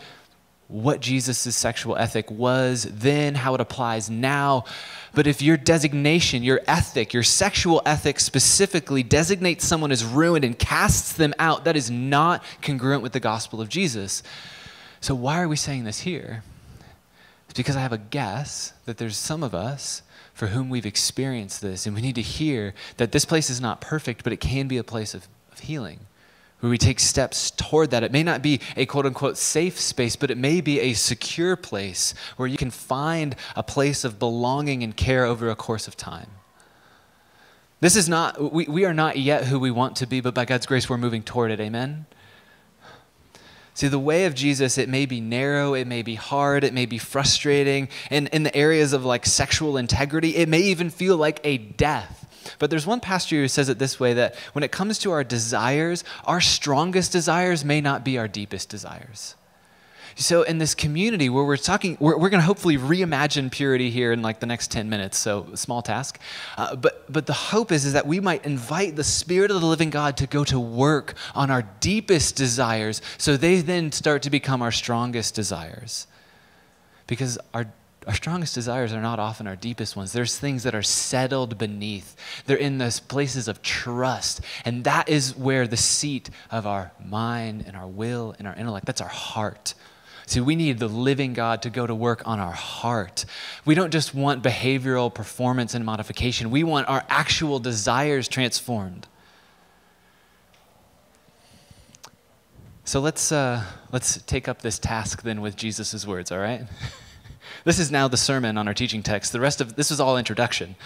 what 0.69 1.01
Jesus' 1.01 1.57
sexual 1.57 1.97
ethic 1.97 2.31
was 2.31 2.85
then, 2.85 3.35
how 3.35 3.55
it 3.55 3.61
applies 3.61 4.11
now. 4.11 4.65
But 5.15 5.27
if 5.27 5.41
your 5.41 5.57
designation, 5.57 6.43
your 6.43 6.61
ethic, 6.67 7.15
your 7.15 7.23
sexual 7.23 7.81
ethic 7.87 8.21
specifically 8.21 9.03
designates 9.03 9.67
someone 9.67 9.91
as 9.91 10.05
ruined 10.05 10.45
and 10.45 10.59
casts 10.59 11.15
them 11.15 11.35
out, 11.39 11.65
that 11.65 11.77
is 11.77 11.91
not 11.91 12.45
congruent 12.61 13.03
with 13.03 13.13
the 13.13 13.21
gospel 13.21 13.63
of 13.63 13.71
Jesus. 13.71 14.23
So, 15.01 15.15
why 15.15 15.41
are 15.41 15.49
we 15.49 15.57
saying 15.57 15.85
this 15.85 16.01
here? 16.01 16.43
It's 17.49 17.57
because 17.57 17.77
I 17.77 17.81
have 17.81 17.93
a 17.93 17.99
guess 17.99 18.75
that 18.85 18.99
there's 18.99 19.17
some 19.17 19.43
of 19.43 19.55
us 19.55 20.03
for 20.35 20.49
whom 20.49 20.69
we've 20.69 20.87
experienced 20.87 21.61
this, 21.61 21.87
and 21.87 21.97
we 21.97 22.03
need 22.03 22.15
to 22.15 22.23
hear 22.23 22.75
that 22.99 23.13
this 23.13 23.25
place 23.25 23.51
is 23.51 23.61
not 23.61 23.81
perfect, 23.81 24.23
but 24.23 24.33
it 24.33 24.41
can 24.41 24.69
be 24.69 24.77
a 24.77 24.85
place 24.85 25.15
of, 25.15 25.27
of 25.51 25.61
healing 25.61 26.01
where 26.61 26.71
we 26.71 26.79
take 26.79 26.99
steps 26.99 27.51
toward 27.53 27.91
that. 27.91 28.03
It 28.03 28.13
may 28.13 28.23
not 28.23 28.43
be 28.43 28.61
a 28.77 28.87
quote 28.87 29.07
unquote 29.07 29.37
safe 29.37 29.79
space, 29.79 30.17
but 30.17 30.31
it 30.31 30.37
may 30.37 30.61
be 30.61 30.81
a 30.81 30.93
secure 30.93 31.57
place 31.57 32.15
where 32.37 32.49
you 32.49 32.57
can 32.57 32.71
find 32.71 33.37
a 33.55 33.63
place 33.63 34.05
of 34.05 34.19
belonging 34.19 34.83
and 34.83 34.97
care 34.97 35.25
over 35.25 35.49
a 35.51 35.57
course 35.57 35.87
of 35.87 35.97
time. 35.97 36.29
This 37.81 37.95
is 37.95 38.09
not, 38.09 38.53
we, 38.53 38.65
we 38.65 38.85
are 38.85 38.95
not 38.95 39.19
yet 39.19 39.45
who 39.45 39.61
we 39.61 39.71
want 39.71 39.95
to 39.97 40.07
be, 40.07 40.21
but 40.21 40.35
by 40.35 40.45
God's 40.45 40.67
grace, 40.67 40.91
we're 40.91 40.99
moving 40.99 41.23
toward 41.23 41.53
it. 41.53 41.61
Amen? 41.61 42.07
See, 43.79 43.87
the 43.87 43.97
way 43.97 44.25
of 44.25 44.35
Jesus, 44.35 44.77
it 44.77 44.89
may 44.89 45.07
be 45.07 45.21
narrow, 45.21 45.75
it 45.75 45.87
may 45.87 46.03
be 46.03 46.17
hard, 46.17 46.65
it 46.65 46.75
may 46.75 46.85
be 46.85 46.99
frustrating. 46.99 47.89
And 48.11 48.27
in 48.33 48.43
the 48.43 48.57
areas 48.57 48.93
of 48.93 49.05
like 49.05 49.25
sexual 49.25 49.77
integrity, 49.77 50.35
it 50.35 50.49
may 50.49 50.59
even 50.63 50.91
feel 50.91 51.17
like 51.17 51.39
a 51.45 51.59
death. 51.59 52.27
But 52.59 52.71
there's 52.71 52.89
one 52.89 52.99
pastor 52.99 53.37
who 53.37 53.47
says 53.47 53.69
it 53.69 53.79
this 53.79 54.01
way 54.01 54.15
that 54.15 54.35
when 54.53 54.65
it 54.65 54.73
comes 54.73 54.99
to 54.99 55.13
our 55.13 55.23
desires, 55.23 56.03
our 56.25 56.41
strongest 56.41 57.13
desires 57.13 57.65
may 57.65 57.81
not 57.81 58.05
be 58.05 58.19
our 58.19 58.27
deepest 58.27 58.69
desires. 58.69 59.37
So, 60.21 60.43
in 60.43 60.59
this 60.59 60.75
community 60.75 61.29
where 61.29 61.45
we're 61.45 61.57
talking, 61.57 61.97
we're, 62.01 62.19
we're 62.19 62.29
going 62.29 62.41
to 62.41 62.47
hopefully 62.47 62.77
reimagine 62.77 63.53
purity 63.53 63.89
here 63.89 64.11
in 64.11 64.21
like 64.21 64.41
the 64.41 64.47
next 64.47 64.73
10 64.73 64.91
minutes. 64.91 65.17
So, 65.17 65.47
small 65.55 65.81
task. 65.81 66.19
Uh, 66.57 66.75
but, 66.75 67.11
but 67.11 67.27
the 67.27 67.33
hope 67.33 67.71
is, 67.71 67.85
is 67.85 67.93
that 67.93 68.05
we 68.05 68.19
might 68.19 68.45
invite 68.45 68.97
the 68.97 69.05
Spirit 69.05 69.53
of 69.53 69.61
the 69.61 69.67
living 69.67 69.91
God 69.91 70.17
to 70.17 70.27
go 70.27 70.43
to 70.43 70.59
work 70.59 71.15
on 71.37 71.53
our 71.53 71.63
deepest 71.79 72.35
desires 72.35 73.01
so 73.17 73.37
they 73.37 73.61
then 73.61 73.93
start 73.93 74.23
to 74.23 74.31
become 74.31 74.61
our 74.61 74.73
strongest 74.73 75.37
desires. 75.37 76.09
Because 77.07 77.39
our 77.55 77.73
our 78.09 78.15
strongest 78.15 78.55
desires 78.55 78.95
are 78.95 79.03
not 79.03 79.19
often 79.19 79.47
our 79.47 79.55
deepest 79.55 79.95
ones. 79.95 80.15
There's 80.15 80.39
things 80.39 80.63
that 80.63 80.75
are 80.75 80.83
settled 80.83 81.59
beneath. 81.59 82.17
They're 82.47 82.57
in 82.57 82.79
those 82.79 83.01
places 83.01 83.49
of 83.49 83.61
trust. 83.61 84.41
And 84.65 84.85
that 84.85 85.11
is 85.11 85.37
where 85.37 85.67
the 85.67 85.77
seat 85.77 86.31
of 86.51 86.67
our 86.67 86.91
mind 87.05 87.65
and 87.67 87.77
our 87.77 87.87
will 87.87 88.35
and 88.39 88.49
our 88.49 88.55
intellect, 88.55 88.87
that's 88.87 89.03
our 89.03 89.09
heart. 89.09 89.75
See, 90.29 90.41
we 90.41 90.57
need 90.57 90.79
the 90.79 90.89
living 90.89 91.33
God 91.33 91.63
to 91.63 91.71
go 91.71 91.87
to 91.87 91.95
work 91.95 92.21
on 92.27 92.39
our 92.39 92.53
heart. 92.53 93.25
We 93.65 93.75
don't 93.75 93.91
just 93.91 94.15
want 94.15 94.43
behavioral 94.43 95.13
performance 95.13 95.75
and 95.75 95.87
modification, 95.87 96.51
we 96.51 96.65
want 96.65 96.87
our 96.87 97.03
actual 97.09 97.59
desires 97.59 98.29
transformed. 98.29 99.07
So 102.85 103.01
let's, 103.01 103.33
uh, 103.33 103.65
let's 103.91 104.21
take 104.23 104.49
up 104.49 104.61
this 104.61 104.79
task 104.79 105.23
then 105.23 105.41
with 105.41 105.57
Jesus' 105.57 106.07
words, 106.07 106.31
all 106.31 106.41
right? 106.41 106.67
this 107.65 107.79
is 107.79 107.91
now 107.91 108.07
the 108.07 108.19
sermon 108.19 108.59
on 108.59 108.69
our 108.69 108.75
teaching 108.75 109.03
text. 109.03 109.33
The 109.33 109.41
rest 109.41 109.63
of 109.63 109.77
this 109.77 109.91
is 109.91 109.99
all 109.99 110.19
introduction. 110.19 110.77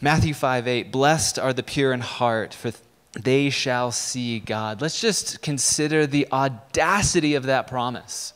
Matthew 0.00 0.34
5 0.34 0.66
8, 0.66 0.90
blessed 0.90 1.38
are 1.38 1.52
the 1.52 1.62
pure 1.62 1.92
in 1.92 2.00
heart, 2.00 2.52
for 2.52 2.72
they 3.12 3.48
shall 3.48 3.92
see 3.92 4.40
God. 4.40 4.80
Let's 4.80 5.00
just 5.00 5.40
consider 5.40 6.04
the 6.04 6.26
audacity 6.32 7.36
of 7.36 7.44
that 7.44 7.68
promise. 7.68 8.32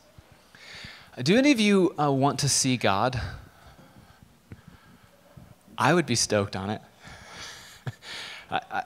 Do 1.23 1.37
any 1.37 1.53
of 1.53 1.61
you 1.61 1.95
uh, 1.97 2.11
want 2.11 2.39
to 2.39 2.49
see 2.49 2.75
God? 2.75 3.21
I 5.77 5.93
would 5.93 6.05
be 6.05 6.15
stoked 6.15 6.57
on 6.57 6.69
it. 6.69 6.81
I, 8.51 8.61
I, 8.69 8.83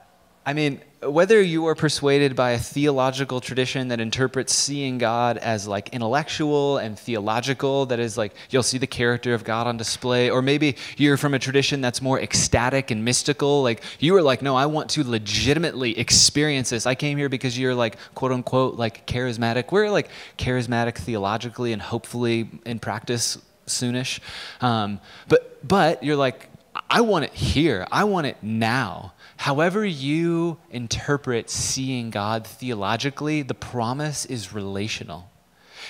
I 0.50 0.54
mean, 0.54 0.82
whether 1.04 1.40
you 1.40 1.68
are 1.68 1.76
persuaded 1.76 2.36
by 2.36 2.54
a 2.54 2.58
theological 2.58 3.40
tradition 3.40 3.90
that 3.90 4.00
interprets 4.00 4.52
seeing 4.52 4.98
God 4.98 5.38
as 5.38 5.68
like 5.68 5.90
intellectual 5.90 6.80
and 6.80 6.98
theological, 6.98 7.86
that 7.86 8.00
is 8.00 8.18
like 8.18 8.34
you'll 8.50 8.64
see 8.64 8.80
the 8.80 8.88
character 8.88 9.36
of 9.36 9.44
God 9.44 9.68
on 9.68 9.78
display, 9.78 10.32
or 10.32 10.42
maybe 10.42 10.76
you're 10.98 11.18
from 11.18 11.36
a 11.36 11.40
tradition 11.40 11.82
that's 11.82 12.02
more 12.02 12.20
ecstatic 12.20 12.90
and 12.90 13.06
mystical, 13.06 13.62
like 13.62 13.84
you 14.00 14.16
are 14.16 14.24
like, 14.24 14.42
no, 14.42 14.56
I 14.56 14.66
want 14.66 14.90
to 14.90 15.08
legitimately 15.08 16.00
experience 16.00 16.72
this. 16.72 16.88
I 16.88 16.96
came 16.96 17.20
here 17.20 17.30
because 17.30 17.56
you're 17.56 17.76
like, 17.76 17.98
quote 18.16 18.32
unquote, 18.32 18.74
like 18.74 19.06
charismatic. 19.06 19.72
We're 19.72 19.92
like 19.92 20.10
charismatic 20.40 20.98
theologically 20.98 21.74
and 21.74 21.82
hopefully 21.82 22.50
in 22.66 22.80
practice 22.80 23.38
soonish. 23.68 24.20
Um, 24.62 25.00
but, 25.28 25.68
but 25.68 26.04
you're 26.04 26.16
like, 26.16 26.50
I 26.90 27.02
want 27.02 27.26
it 27.26 27.34
here. 27.34 27.88
I 27.92 28.04
want 28.04 28.28
it 28.28 28.38
now. 28.42 29.14
However, 29.38 29.86
you 29.86 30.58
interpret 30.70 31.50
seeing 31.50 32.10
God 32.10 32.46
theologically, 32.46 33.42
the 33.42 33.54
promise 33.54 34.26
is 34.26 34.54
relational. 34.54 35.30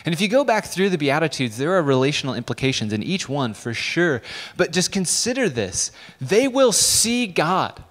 And 0.06 0.13
if 0.13 0.22
you 0.22 0.28
go 0.28 0.44
back 0.44 0.65
through 0.65 0.89
the 0.89 0.98
Beatitudes, 0.98 1.58
there 1.58 1.74
are 1.74 1.82
relational 1.82 2.36
implications 2.36 2.94
in 2.94 3.04
each 3.04 3.28
one 3.28 3.54
for 3.54 3.74
sure. 3.74 4.22
But 4.56 4.72
just 4.72 4.92
consider 4.92 5.50
this 5.50 5.92
they 6.22 6.48
will 6.48 6.72
see 6.72 7.28
God. 7.28 7.84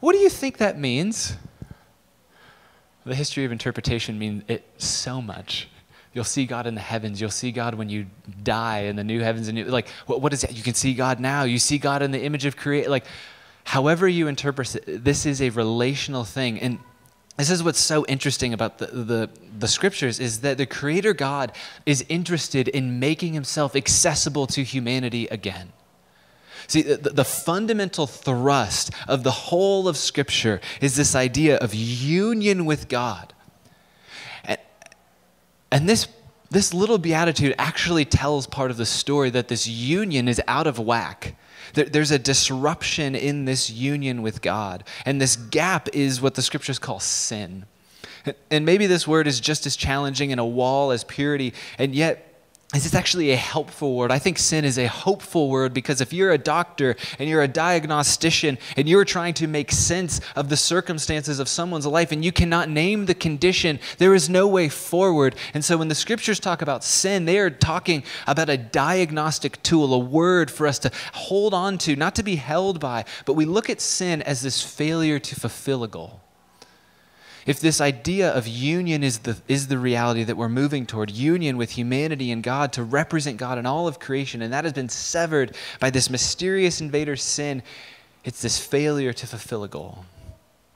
What 0.00 0.12
do 0.12 0.18
you 0.18 0.28
think 0.28 0.58
that 0.58 0.78
means? 0.78 1.36
The 3.04 3.14
history 3.14 3.44
of 3.44 3.52
interpretation 3.52 4.18
means 4.18 4.42
it 4.48 4.64
so 4.78 5.22
much. 5.22 5.68
You'll 6.16 6.24
see 6.24 6.46
God 6.46 6.66
in 6.66 6.74
the 6.74 6.80
heavens. 6.80 7.20
You'll 7.20 7.28
see 7.28 7.52
God 7.52 7.74
when 7.74 7.90
you 7.90 8.06
die 8.42 8.84
in 8.84 8.96
the 8.96 9.04
new 9.04 9.20
heavens 9.20 9.48
and 9.48 9.54
new. 9.54 9.64
Like, 9.64 9.86
what, 10.06 10.22
what 10.22 10.32
is 10.32 10.40
that? 10.40 10.56
You 10.56 10.62
can 10.62 10.72
see 10.72 10.94
God 10.94 11.20
now. 11.20 11.42
You 11.42 11.58
see 11.58 11.76
God 11.76 12.00
in 12.00 12.10
the 12.10 12.22
image 12.22 12.46
of 12.46 12.56
create. 12.56 12.88
Like, 12.88 13.04
however 13.64 14.08
you 14.08 14.26
interpret 14.26 14.74
it, 14.76 15.04
this 15.04 15.26
is 15.26 15.42
a 15.42 15.50
relational 15.50 16.24
thing. 16.24 16.58
And 16.58 16.78
this 17.36 17.50
is 17.50 17.62
what's 17.62 17.78
so 17.78 18.06
interesting 18.06 18.54
about 18.54 18.78
the, 18.78 18.86
the, 18.86 19.30
the, 19.58 19.68
scriptures 19.68 20.18
is 20.18 20.40
that 20.40 20.56
the 20.56 20.64
creator 20.64 21.12
god 21.12 21.52
is 21.84 22.02
interested 22.08 22.66
in 22.68 22.98
making 22.98 23.34
himself 23.34 23.76
accessible 23.76 24.46
to 24.46 24.64
humanity 24.64 25.26
again 25.26 25.70
see 26.66 26.80
the, 26.80 27.10
the 27.10 27.26
fundamental 27.26 28.06
thrust 28.06 28.90
of 29.06 29.22
the 29.22 29.30
whole 29.30 29.86
of 29.86 29.98
scripture 29.98 30.62
is 30.80 30.96
this 30.96 31.14
idea 31.14 31.58
of 31.58 31.74
union 31.74 32.64
with 32.64 32.88
god 32.88 33.34
and 35.76 35.88
this 35.88 36.08
this 36.48 36.72
little 36.72 36.98
beatitude 36.98 37.54
actually 37.58 38.04
tells 38.04 38.46
part 38.46 38.70
of 38.70 38.76
the 38.76 38.86
story 38.86 39.30
that 39.30 39.48
this 39.48 39.66
union 39.66 40.28
is 40.28 40.40
out 40.46 40.66
of 40.66 40.78
whack 40.78 41.34
there's 41.74 42.10
a 42.10 42.18
disruption 42.18 43.14
in 43.14 43.44
this 43.44 43.70
union 43.70 44.22
with 44.22 44.42
God. 44.42 44.84
And 45.04 45.20
this 45.20 45.36
gap 45.36 45.88
is 45.92 46.20
what 46.20 46.34
the 46.34 46.42
scriptures 46.42 46.78
call 46.78 47.00
sin. 47.00 47.66
And 48.50 48.64
maybe 48.64 48.86
this 48.86 49.06
word 49.06 49.26
is 49.26 49.40
just 49.40 49.66
as 49.66 49.76
challenging 49.76 50.30
in 50.30 50.38
a 50.38 50.46
wall 50.46 50.90
as 50.90 51.04
purity, 51.04 51.54
and 51.78 51.94
yet 51.94 52.35
it's 52.74 52.94
actually 52.94 53.30
a 53.30 53.36
helpful 53.36 53.94
word. 53.94 54.10
I 54.10 54.18
think 54.18 54.38
sin 54.38 54.64
is 54.64 54.76
a 54.76 54.88
hopeful 54.88 55.48
word 55.48 55.72
because 55.72 56.00
if 56.00 56.12
you're 56.12 56.32
a 56.32 56.38
doctor 56.38 56.96
and 57.18 57.28
you're 57.28 57.42
a 57.42 57.48
diagnostician 57.48 58.58
and 58.76 58.88
you're 58.88 59.04
trying 59.04 59.34
to 59.34 59.46
make 59.46 59.70
sense 59.70 60.20
of 60.34 60.48
the 60.48 60.56
circumstances 60.56 61.38
of 61.38 61.48
someone's 61.48 61.86
life 61.86 62.10
and 62.10 62.24
you 62.24 62.32
cannot 62.32 62.68
name 62.68 63.06
the 63.06 63.14
condition, 63.14 63.78
there 63.98 64.14
is 64.14 64.28
no 64.28 64.48
way 64.48 64.68
forward. 64.68 65.36
And 65.54 65.64
so 65.64 65.76
when 65.76 65.86
the 65.86 65.94
scriptures 65.94 66.40
talk 66.40 66.60
about 66.60 66.82
sin, 66.82 67.24
they 67.24 67.38
are 67.38 67.50
talking 67.50 68.02
about 68.26 68.50
a 68.50 68.56
diagnostic 68.56 69.62
tool, 69.62 69.94
a 69.94 69.98
word 69.98 70.50
for 70.50 70.66
us 70.66 70.80
to 70.80 70.90
hold 71.12 71.54
on 71.54 71.78
to, 71.78 71.94
not 71.94 72.16
to 72.16 72.24
be 72.24 72.34
held 72.34 72.80
by, 72.80 73.04
but 73.26 73.34
we 73.34 73.44
look 73.44 73.70
at 73.70 73.80
sin 73.80 74.22
as 74.22 74.42
this 74.42 74.60
failure 74.60 75.20
to 75.20 75.36
fulfill 75.36 75.84
a 75.84 75.88
goal 75.88 76.20
if 77.46 77.60
this 77.60 77.80
idea 77.80 78.30
of 78.30 78.46
union 78.46 79.04
is 79.04 79.20
the, 79.20 79.36
is 79.46 79.68
the 79.68 79.78
reality 79.78 80.24
that 80.24 80.36
we're 80.36 80.48
moving 80.48 80.84
toward, 80.84 81.10
union 81.10 81.56
with 81.56 81.70
humanity 81.70 82.32
and 82.32 82.42
God 82.42 82.72
to 82.74 82.82
represent 82.82 83.36
God 83.36 83.56
in 83.56 83.66
all 83.66 83.86
of 83.86 84.00
creation, 84.00 84.42
and 84.42 84.52
that 84.52 84.64
has 84.64 84.72
been 84.72 84.88
severed 84.88 85.56
by 85.78 85.90
this 85.90 86.10
mysterious 86.10 86.80
invader 86.80 87.14
sin, 87.14 87.62
it's 88.24 88.42
this 88.42 88.58
failure 88.58 89.12
to 89.12 89.26
fulfill 89.26 89.62
a 89.62 89.68
goal. 89.68 90.04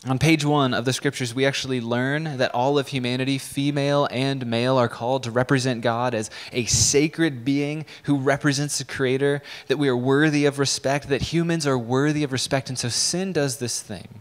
On 0.06 0.18
page 0.18 0.46
one 0.46 0.72
of 0.72 0.86
the 0.86 0.94
scriptures, 0.94 1.34
we 1.34 1.44
actually 1.44 1.80
learn 1.80 2.38
that 2.38 2.54
all 2.54 2.78
of 2.78 2.88
humanity, 2.88 3.36
female 3.36 4.08
and 4.10 4.46
male, 4.46 4.78
are 4.78 4.88
called 4.88 5.24
to 5.24 5.30
represent 5.30 5.82
God 5.82 6.14
as 6.14 6.30
a 6.52 6.64
sacred 6.64 7.44
being 7.44 7.84
who 8.04 8.16
represents 8.16 8.78
the 8.78 8.84
Creator, 8.84 9.42
that 9.66 9.76
we 9.76 9.88
are 9.88 9.96
worthy 9.96 10.46
of 10.46 10.58
respect, 10.58 11.08
that 11.08 11.20
humans 11.20 11.66
are 11.66 11.76
worthy 11.76 12.24
of 12.24 12.32
respect. 12.32 12.70
And 12.70 12.78
so 12.78 12.88
sin 12.88 13.34
does 13.34 13.58
this 13.58 13.82
thing 13.82 14.20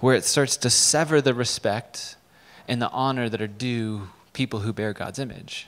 where 0.00 0.14
it 0.14 0.24
starts 0.24 0.56
to 0.58 0.70
sever 0.70 1.20
the 1.20 1.34
respect 1.34 2.16
and 2.68 2.80
the 2.80 2.90
honor 2.90 3.28
that 3.28 3.40
are 3.40 3.46
due 3.46 4.08
people 4.32 4.60
who 4.60 4.72
bear 4.72 4.92
God's 4.92 5.18
image. 5.18 5.66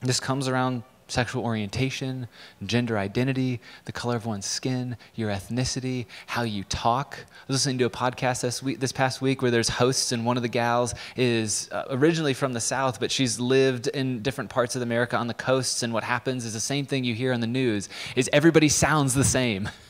This 0.00 0.20
comes 0.20 0.48
around 0.48 0.82
sexual 1.08 1.44
orientation, 1.44 2.28
gender 2.64 2.98
identity, 2.98 3.60
the 3.84 3.92
color 3.92 4.16
of 4.16 4.26
one's 4.26 4.46
skin, 4.46 4.96
your 5.14 5.30
ethnicity, 5.30 6.06
how 6.26 6.42
you 6.42 6.64
talk. 6.64 7.16
I 7.20 7.44
was 7.48 7.56
listening 7.56 7.78
to 7.78 7.84
a 7.84 7.90
podcast 7.90 8.40
this, 8.40 8.62
week, 8.62 8.80
this 8.80 8.92
past 8.92 9.22
week 9.22 9.40
where 9.40 9.50
there's 9.50 9.68
hosts, 9.68 10.12
and 10.12 10.26
one 10.26 10.36
of 10.36 10.42
the 10.42 10.48
gals 10.48 10.94
is 11.16 11.68
uh, 11.70 11.84
originally 11.90 12.34
from 12.34 12.52
the 12.52 12.60
South, 12.60 12.98
but 12.98 13.10
she's 13.10 13.38
lived 13.38 13.86
in 13.88 14.22
different 14.22 14.50
parts 14.50 14.74
of 14.74 14.82
America 14.82 15.16
on 15.16 15.28
the 15.28 15.34
coasts. 15.34 15.82
And 15.82 15.92
what 15.92 16.02
happens 16.02 16.44
is 16.44 16.54
the 16.54 16.60
same 16.60 16.86
thing 16.86 17.04
you 17.04 17.14
hear 17.14 17.32
on 17.32 17.40
the 17.40 17.46
news: 17.46 17.88
is 18.16 18.28
everybody 18.32 18.68
sounds 18.68 19.14
the 19.14 19.24
same. 19.24 19.68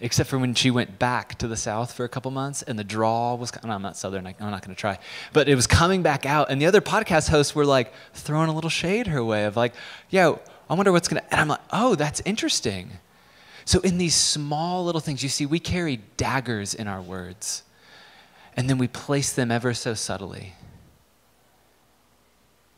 except 0.00 0.30
for 0.30 0.38
when 0.38 0.54
she 0.54 0.70
went 0.70 0.98
back 0.98 1.36
to 1.38 1.48
the 1.48 1.56
South 1.56 1.92
for 1.92 2.04
a 2.04 2.08
couple 2.08 2.30
months 2.30 2.62
and 2.62 2.78
the 2.78 2.84
draw 2.84 3.34
was, 3.34 3.52
no, 3.64 3.72
I'm 3.72 3.82
not 3.82 3.96
Southern, 3.96 4.26
I'm 4.26 4.34
not 4.38 4.64
going 4.64 4.74
to 4.74 4.80
try, 4.80 4.98
but 5.32 5.48
it 5.48 5.54
was 5.54 5.66
coming 5.66 6.02
back 6.02 6.24
out. 6.24 6.50
And 6.50 6.62
the 6.62 6.66
other 6.66 6.80
podcast 6.80 7.30
hosts 7.30 7.54
were 7.54 7.64
like 7.64 7.92
throwing 8.14 8.48
a 8.48 8.54
little 8.54 8.70
shade 8.70 9.08
her 9.08 9.24
way 9.24 9.44
of 9.44 9.56
like, 9.56 9.74
yeah, 10.08 10.36
I 10.70 10.74
wonder 10.74 10.92
what's 10.92 11.08
going 11.08 11.22
to, 11.22 11.30
and 11.32 11.40
I'm 11.40 11.48
like, 11.48 11.60
oh, 11.72 11.94
that's 11.94 12.20
interesting. 12.24 12.90
So 13.64 13.80
in 13.80 13.98
these 13.98 14.14
small 14.14 14.84
little 14.84 15.00
things, 15.00 15.22
you 15.22 15.28
see, 15.28 15.46
we 15.46 15.58
carry 15.58 16.00
daggers 16.16 16.74
in 16.74 16.86
our 16.88 17.02
words, 17.02 17.64
and 18.56 18.68
then 18.70 18.78
we 18.78 18.88
place 18.88 19.32
them 19.32 19.50
ever 19.50 19.74
so 19.74 19.94
subtly. 19.94 20.54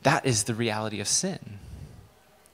That 0.02 0.24
is 0.24 0.44
the 0.44 0.54
reality 0.54 1.00
of 1.00 1.08
sin. 1.08 1.58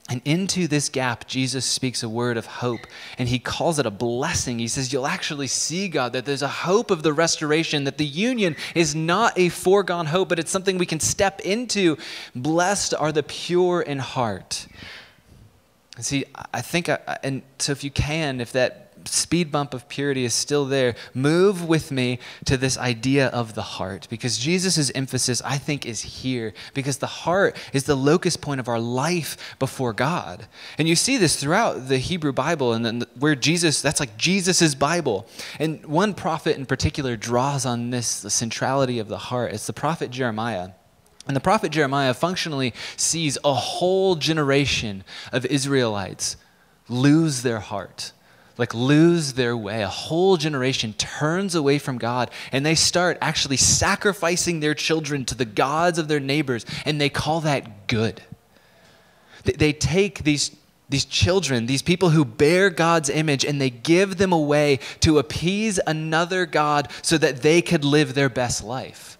And 0.09 0.21
into 0.23 0.67
this 0.69 0.87
gap, 0.87 1.27
Jesus 1.27 1.65
speaks 1.65 2.01
a 2.01 2.07
word 2.07 2.37
of 2.37 2.45
hope, 2.45 2.87
and 3.17 3.27
he 3.27 3.39
calls 3.39 3.77
it 3.77 3.85
a 3.85 3.91
blessing. 3.91 4.57
He 4.57 4.69
says, 4.69 4.93
You'll 4.93 5.05
actually 5.05 5.47
see 5.47 5.89
God, 5.89 6.13
that 6.13 6.23
there's 6.23 6.41
a 6.41 6.47
hope 6.47 6.91
of 6.91 7.03
the 7.03 7.11
restoration, 7.11 7.83
that 7.83 7.97
the 7.97 8.05
union 8.05 8.55
is 8.73 8.95
not 8.95 9.37
a 9.37 9.49
foregone 9.49 10.05
hope, 10.05 10.29
but 10.29 10.39
it's 10.39 10.51
something 10.51 10.77
we 10.77 10.85
can 10.85 11.01
step 11.01 11.41
into. 11.41 11.97
Blessed 12.33 12.93
are 12.93 13.11
the 13.11 13.23
pure 13.23 13.81
in 13.81 13.99
heart. 13.99 14.67
See, 15.99 16.23
I 16.53 16.61
think, 16.61 16.87
I, 16.87 16.99
and 17.23 17.41
so 17.59 17.73
if 17.73 17.83
you 17.83 17.91
can, 17.91 18.39
if 18.39 18.53
that 18.53 18.86
speed 19.07 19.51
bump 19.51 19.73
of 19.73 19.87
purity 19.89 20.25
is 20.25 20.33
still 20.33 20.65
there, 20.65 20.95
move 21.13 21.67
with 21.67 21.91
me 21.91 22.19
to 22.45 22.57
this 22.57 22.77
idea 22.77 23.27
of 23.27 23.55
the 23.55 23.61
heart 23.61 24.07
because 24.09 24.37
Jesus' 24.37 24.91
emphasis, 24.95 25.41
I 25.43 25.57
think, 25.57 25.85
is 25.85 26.01
here 26.01 26.53
because 26.73 26.97
the 26.97 27.07
heart 27.07 27.55
is 27.73 27.83
the 27.83 27.95
locus 27.95 28.37
point 28.37 28.59
of 28.59 28.67
our 28.67 28.79
life 28.79 29.37
before 29.59 29.93
God. 29.93 30.47
And 30.77 30.87
you 30.87 30.95
see 30.95 31.17
this 31.17 31.35
throughout 31.35 31.87
the 31.87 31.97
Hebrew 31.97 32.33
Bible 32.33 32.73
and 32.73 32.85
then 32.85 33.03
where 33.19 33.35
Jesus, 33.35 33.81
that's 33.81 33.99
like 33.99 34.17
Jesus' 34.17 34.75
Bible. 34.75 35.27
And 35.59 35.85
one 35.85 36.13
prophet 36.13 36.57
in 36.57 36.65
particular 36.65 37.15
draws 37.15 37.65
on 37.65 37.89
this, 37.89 38.21
the 38.21 38.29
centrality 38.29 38.99
of 38.99 39.07
the 39.07 39.17
heart. 39.17 39.53
It's 39.53 39.67
the 39.67 39.73
prophet 39.73 40.11
Jeremiah. 40.11 40.71
And 41.27 41.35
the 41.35 41.41
prophet 41.41 41.71
Jeremiah 41.71 42.13
functionally 42.13 42.73
sees 42.95 43.37
a 43.43 43.53
whole 43.53 44.15
generation 44.15 45.03
of 45.31 45.45
Israelites 45.45 46.37
lose 46.89 47.41
their 47.41 47.59
heart 47.59 48.13
like 48.57 48.73
lose 48.73 49.33
their 49.33 49.55
way. 49.55 49.83
A 49.83 49.87
whole 49.87 50.37
generation 50.37 50.93
turns 50.93 51.55
away 51.55 51.79
from 51.79 51.97
God 51.97 52.31
and 52.51 52.65
they 52.65 52.75
start 52.75 53.17
actually 53.21 53.57
sacrificing 53.57 54.59
their 54.59 54.73
children 54.73 55.25
to 55.25 55.35
the 55.35 55.45
gods 55.45 55.99
of 55.99 56.07
their 56.07 56.19
neighbors, 56.19 56.65
and 56.85 56.99
they 56.99 57.09
call 57.09 57.41
that 57.41 57.87
good. 57.87 58.21
They 59.43 59.73
take 59.73 60.23
these, 60.23 60.55
these 60.89 61.05
children, 61.05 61.65
these 61.67 61.81
people 61.81 62.09
who 62.09 62.25
bear 62.25 62.69
God's 62.69 63.09
image, 63.09 63.45
and 63.45 63.61
they 63.61 63.69
give 63.69 64.17
them 64.17 64.33
away 64.33 64.79
to 65.01 65.19
appease 65.19 65.79
another 65.87 66.45
God 66.45 66.89
so 67.01 67.17
that 67.17 67.41
they 67.43 67.61
could 67.61 67.85
live 67.85 68.13
their 68.13 68.29
best 68.29 68.63
life 68.63 69.16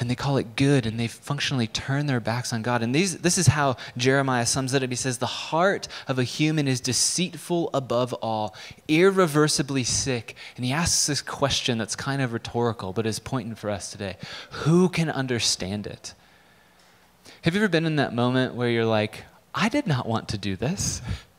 and 0.00 0.10
they 0.10 0.14
call 0.14 0.38
it 0.38 0.56
good 0.56 0.86
and 0.86 0.98
they 0.98 1.06
functionally 1.06 1.66
turn 1.66 2.06
their 2.06 2.20
backs 2.20 2.54
on 2.54 2.62
God. 2.62 2.82
And 2.82 2.94
these, 2.94 3.18
this 3.18 3.36
is 3.36 3.48
how 3.48 3.76
Jeremiah 3.98 4.46
sums 4.46 4.72
it 4.72 4.82
up. 4.82 4.88
He 4.88 4.96
says, 4.96 5.18
The 5.18 5.26
heart 5.26 5.86
of 6.08 6.18
a 6.18 6.24
human 6.24 6.66
is 6.66 6.80
deceitful 6.80 7.68
above 7.74 8.14
all, 8.14 8.56
irreversibly 8.88 9.84
sick. 9.84 10.34
And 10.56 10.64
he 10.64 10.72
asks 10.72 11.06
this 11.06 11.20
question 11.20 11.76
that's 11.76 11.94
kind 11.94 12.22
of 12.22 12.32
rhetorical, 12.32 12.94
but 12.94 13.06
is 13.06 13.18
pointing 13.18 13.54
for 13.54 13.68
us 13.68 13.92
today 13.92 14.16
Who 14.50 14.88
can 14.88 15.10
understand 15.10 15.86
it? 15.86 16.14
Have 17.42 17.54
you 17.54 17.60
ever 17.60 17.68
been 17.68 17.86
in 17.86 17.96
that 17.96 18.14
moment 18.14 18.54
where 18.54 18.70
you're 18.70 18.86
like, 18.86 19.24
I 19.54 19.68
did 19.68 19.86
not 19.86 20.08
want 20.08 20.28
to 20.30 20.38
do 20.38 20.56
this? 20.56 21.02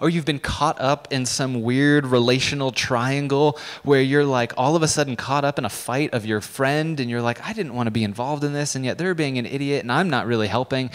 or 0.00 0.08
you've 0.08 0.24
been 0.24 0.38
caught 0.38 0.80
up 0.80 1.08
in 1.10 1.26
some 1.26 1.62
weird 1.62 2.06
relational 2.06 2.72
triangle 2.72 3.58
where 3.82 4.00
you're 4.00 4.24
like 4.24 4.52
all 4.56 4.76
of 4.76 4.82
a 4.82 4.88
sudden 4.88 5.16
caught 5.16 5.44
up 5.44 5.58
in 5.58 5.64
a 5.64 5.68
fight 5.68 6.12
of 6.12 6.24
your 6.26 6.40
friend 6.40 6.98
and 7.00 7.10
you're 7.10 7.22
like, 7.22 7.46
I 7.46 7.52
didn't 7.52 7.74
want 7.74 7.86
to 7.86 7.90
be 7.90 8.04
involved 8.04 8.44
in 8.44 8.52
this, 8.52 8.74
and 8.74 8.84
yet 8.84 8.98
they're 8.98 9.14
being 9.14 9.38
an 9.38 9.46
idiot 9.46 9.82
and 9.82 9.92
I'm 9.92 10.10
not 10.10 10.26
really 10.26 10.48
helping. 10.48 10.90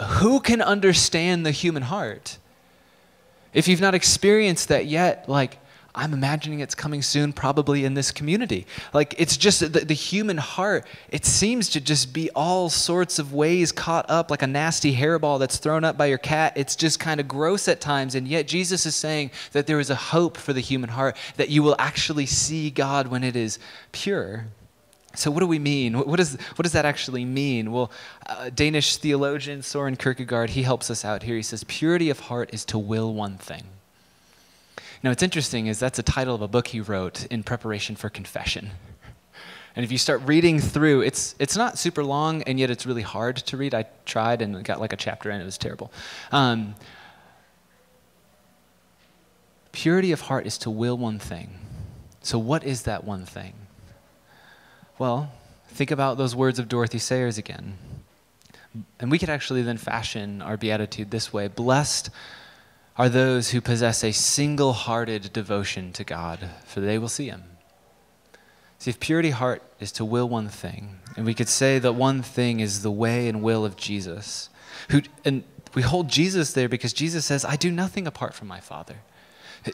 Who 0.00 0.40
can 0.40 0.62
understand 0.62 1.44
the 1.44 1.50
human 1.50 1.82
heart? 1.82 2.38
If 3.52 3.68
you've 3.68 3.80
not 3.80 3.94
experienced 3.94 4.68
that 4.68 4.86
yet, 4.86 5.28
like, 5.28 5.58
I'm 5.94 6.14
imagining 6.14 6.60
it's 6.60 6.74
coming 6.74 7.02
soon, 7.02 7.34
probably 7.34 7.84
in 7.84 7.92
this 7.92 8.10
community. 8.10 8.66
Like, 8.94 9.14
it's 9.18 9.36
just 9.36 9.60
the, 9.60 9.80
the, 9.80 9.92
human 9.92 10.38
heart, 10.38 10.86
it 11.10 11.26
seems 11.26 11.68
to 11.70 11.82
just 11.82 12.14
be 12.14 12.30
all 12.30 12.70
sorts 12.70 13.18
of 13.18 13.34
ways 13.34 13.72
caught 13.72 14.08
up 14.08 14.30
like 14.30 14.40
a 14.40 14.46
nasty 14.46 14.96
hairball 14.96 15.38
that's 15.38 15.58
thrown 15.58 15.84
up 15.84 15.98
by 15.98 16.06
your 16.06 16.16
cat. 16.16 16.54
It's 16.56 16.76
just 16.76 16.98
kind 16.98 17.20
of 17.20 17.28
gross 17.28 17.68
at 17.68 17.82
times. 17.82 18.14
And 18.14 18.26
yet, 18.26 18.48
Jesus 18.48 18.86
is 18.86 18.94
saying 18.94 19.32
that 19.52 19.66
there 19.66 19.80
is 19.80 19.90
a 19.90 19.94
hope 19.94 20.38
for 20.38 20.54
the 20.54 20.60
human 20.60 20.88
heart, 20.88 21.14
that 21.36 21.50
you 21.50 21.62
will 21.62 21.76
actually 21.78 22.26
see 22.26 22.70
God 22.70 23.08
when 23.08 23.22
it 23.22 23.36
is 23.36 23.58
pure. 23.92 24.46
So, 25.14 25.30
what 25.30 25.40
do 25.40 25.46
we 25.46 25.58
mean? 25.58 25.92
What, 25.92 26.16
does, 26.16 26.38
what 26.56 26.62
does 26.62 26.72
that 26.72 26.86
actually 26.86 27.26
mean? 27.26 27.70
Well, 27.70 27.90
uh, 28.26 28.48
Danish 28.48 28.96
theologian 28.96 29.62
Soren 29.62 29.96
Kierkegaard, 29.96 30.50
he 30.50 30.62
helps 30.62 30.90
us 30.90 31.04
out 31.04 31.22
here. 31.22 31.36
He 31.36 31.42
says, 31.42 31.64
Purity 31.64 32.08
of 32.08 32.18
heart 32.20 32.48
is 32.54 32.64
to 32.66 32.78
will 32.78 33.12
one 33.12 33.36
thing. 33.36 33.64
Now, 35.02 35.10
what's 35.10 35.22
interesting 35.22 35.66
is 35.66 35.80
that's 35.80 35.96
the 35.96 36.02
title 36.02 36.34
of 36.34 36.42
a 36.42 36.48
book 36.48 36.68
he 36.68 36.80
wrote 36.80 37.26
in 37.26 37.42
preparation 37.42 37.96
for 37.96 38.08
confession. 38.08 38.70
And 39.74 39.84
if 39.84 39.90
you 39.90 39.98
start 39.98 40.22
reading 40.26 40.60
through, 40.60 41.00
it's, 41.00 41.34
it's 41.38 41.56
not 41.56 41.78
super 41.78 42.04
long, 42.04 42.42
and 42.42 42.60
yet 42.60 42.70
it's 42.70 42.86
really 42.86 43.02
hard 43.02 43.36
to 43.36 43.56
read. 43.56 43.74
I 43.74 43.86
tried 44.04 44.42
and 44.42 44.62
got 44.64 44.80
like 44.80 44.92
a 44.92 44.96
chapter 44.96 45.30
in, 45.30 45.40
it 45.40 45.44
was 45.44 45.58
terrible. 45.58 45.90
Um, 46.30 46.74
purity 49.72 50.12
of 50.12 50.20
heart 50.20 50.46
is 50.46 50.58
to 50.58 50.70
will 50.70 50.96
one 50.96 51.18
thing. 51.18 51.58
So, 52.20 52.38
what 52.38 52.62
is 52.62 52.82
that 52.82 53.02
one 53.02 53.24
thing? 53.24 53.54
Well, 54.98 55.32
think 55.68 55.90
about 55.90 56.18
those 56.18 56.36
words 56.36 56.58
of 56.58 56.68
Dorothy 56.68 56.98
Sayers 56.98 57.38
again. 57.38 57.78
And 59.00 59.10
we 59.10 59.18
could 59.18 59.30
actually 59.30 59.62
then 59.62 59.78
fashion 59.78 60.40
our 60.42 60.56
beatitude 60.56 61.10
this 61.10 61.32
way 61.32 61.48
Blessed 61.48 62.10
are 62.96 63.08
those 63.08 63.50
who 63.50 63.60
possess 63.60 64.04
a 64.04 64.12
single 64.12 64.72
hearted 64.72 65.32
devotion 65.32 65.92
to 65.92 66.04
God, 66.04 66.50
for 66.64 66.80
they 66.80 66.98
will 66.98 67.08
see 67.08 67.28
Him. 67.28 67.44
See, 68.78 68.90
if 68.90 69.00
purity 69.00 69.30
heart 69.30 69.62
is 69.80 69.92
to 69.92 70.04
will 70.04 70.28
one 70.28 70.48
thing, 70.48 70.98
and 71.16 71.24
we 71.24 71.34
could 71.34 71.48
say 71.48 71.78
that 71.78 71.94
one 71.94 72.22
thing 72.22 72.60
is 72.60 72.82
the 72.82 72.90
way 72.90 73.28
and 73.28 73.42
will 73.42 73.64
of 73.64 73.76
Jesus, 73.76 74.50
who, 74.90 75.02
and 75.24 75.44
we 75.74 75.82
hold 75.82 76.08
Jesus 76.08 76.52
there 76.52 76.68
because 76.68 76.92
Jesus 76.92 77.24
says, 77.24 77.44
I 77.44 77.56
do 77.56 77.70
nothing 77.70 78.06
apart 78.06 78.34
from 78.34 78.48
my 78.48 78.60
Father. 78.60 78.96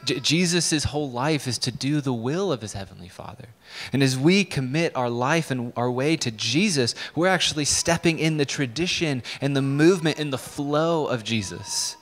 Jesus' 0.05 0.83
whole 0.83 1.09
life 1.09 1.47
is 1.47 1.57
to 1.59 1.71
do 1.71 1.99
the 1.99 2.13
will 2.13 2.51
of 2.51 2.61
his 2.61 2.73
heavenly 2.73 3.07
Father. 3.07 3.45
And 3.91 4.03
as 4.03 4.17
we 4.17 4.43
commit 4.43 4.95
our 4.95 5.09
life 5.09 5.49
and 5.49 5.73
our 5.75 5.89
way 5.89 6.15
to 6.17 6.29
Jesus, 6.29 6.93
we're 7.15 7.27
actually 7.27 7.65
stepping 7.65 8.19
in 8.19 8.37
the 8.37 8.45
tradition 8.45 9.23
and 9.41 9.55
the 9.55 9.63
movement 9.63 10.19
and 10.19 10.31
the 10.31 10.37
flow 10.37 11.07
of 11.07 11.23
Jesus. 11.23 11.97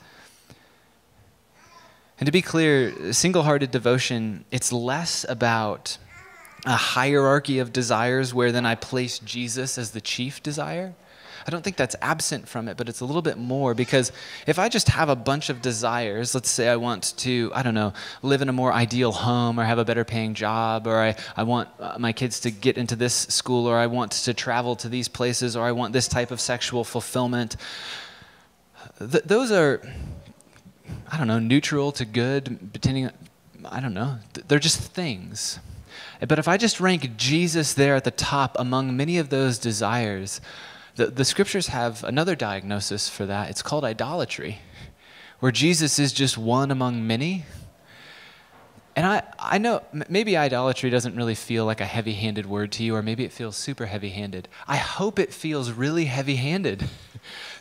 And 2.18 2.26
to 2.26 2.32
be 2.32 2.42
clear, 2.42 3.12
single 3.12 3.44
hearted 3.44 3.70
devotion, 3.70 4.44
it's 4.50 4.72
less 4.72 5.24
about 5.28 5.98
a 6.66 6.76
hierarchy 6.76 7.60
of 7.60 7.72
desires 7.72 8.34
where 8.34 8.50
then 8.50 8.66
I 8.66 8.74
place 8.74 9.20
Jesus 9.20 9.78
as 9.78 9.92
the 9.92 10.00
chief 10.00 10.42
desire. 10.42 10.94
I 11.46 11.50
don't 11.50 11.62
think 11.62 11.76
that's 11.76 11.96
absent 12.02 12.46
from 12.46 12.68
it, 12.68 12.76
but 12.76 12.88
it's 12.88 13.00
a 13.00 13.04
little 13.04 13.22
bit 13.22 13.38
more 13.38 13.72
because 13.72 14.12
if 14.46 14.58
I 14.58 14.68
just 14.68 14.88
have 14.88 15.08
a 15.08 15.16
bunch 15.16 15.48
of 15.48 15.62
desires, 15.62 16.34
let's 16.34 16.50
say 16.50 16.68
I 16.68 16.76
want 16.76 17.14
to, 17.18 17.50
I 17.54 17.62
don't 17.62 17.72
know, 17.72 17.94
live 18.22 18.42
in 18.42 18.50
a 18.50 18.52
more 18.52 18.72
ideal 18.72 19.12
home 19.12 19.58
or 19.58 19.64
have 19.64 19.78
a 19.78 19.84
better 19.84 20.04
paying 20.04 20.34
job, 20.34 20.86
or 20.86 21.00
I, 21.00 21.16
I 21.36 21.44
want 21.44 21.70
uh, 21.80 21.96
my 21.98 22.12
kids 22.12 22.40
to 22.40 22.50
get 22.50 22.76
into 22.76 22.96
this 22.96 23.14
school, 23.14 23.66
or 23.66 23.78
I 23.78 23.86
want 23.86 24.12
to 24.12 24.34
travel 24.34 24.76
to 24.76 24.90
these 24.90 25.08
places, 25.08 25.56
or 25.56 25.64
I 25.64 25.72
want 25.72 25.94
this 25.94 26.08
type 26.08 26.30
of 26.32 26.40
sexual 26.40 26.84
fulfillment. 26.84 27.56
Th- 28.98 29.24
those 29.24 29.50
are 29.50 29.80
I 31.10 31.16
don't 31.16 31.26
know, 31.26 31.38
neutral 31.38 31.92
to 31.92 32.04
good, 32.04 32.72
depending, 32.72 33.10
I 33.64 33.80
don't 33.80 33.94
know. 33.94 34.18
They're 34.48 34.58
just 34.58 34.80
things. 34.80 35.58
But 36.26 36.38
if 36.38 36.48
I 36.48 36.56
just 36.56 36.80
rank 36.80 37.16
Jesus 37.16 37.74
there 37.74 37.94
at 37.94 38.04
the 38.04 38.10
top 38.10 38.56
among 38.58 38.96
many 38.96 39.18
of 39.18 39.30
those 39.30 39.58
desires, 39.58 40.40
the, 40.96 41.06
the 41.06 41.24
scriptures 41.24 41.68
have 41.68 42.02
another 42.04 42.34
diagnosis 42.34 43.08
for 43.08 43.24
that. 43.26 43.50
It's 43.50 43.62
called 43.62 43.84
idolatry, 43.84 44.58
where 45.38 45.52
Jesus 45.52 45.98
is 45.98 46.12
just 46.12 46.36
one 46.36 46.70
among 46.70 47.06
many. 47.06 47.44
And 48.96 49.06
I, 49.06 49.22
I 49.38 49.58
know 49.58 49.82
maybe 50.08 50.36
idolatry 50.36 50.90
doesn't 50.90 51.14
really 51.14 51.36
feel 51.36 51.64
like 51.64 51.80
a 51.80 51.86
heavy 51.86 52.14
handed 52.14 52.46
word 52.46 52.72
to 52.72 52.82
you, 52.82 52.96
or 52.96 53.02
maybe 53.02 53.24
it 53.24 53.32
feels 53.32 53.56
super 53.56 53.86
heavy 53.86 54.08
handed. 54.08 54.48
I 54.66 54.76
hope 54.76 55.20
it 55.20 55.32
feels 55.32 55.70
really 55.70 56.06
heavy 56.06 56.36
handed. 56.36 56.84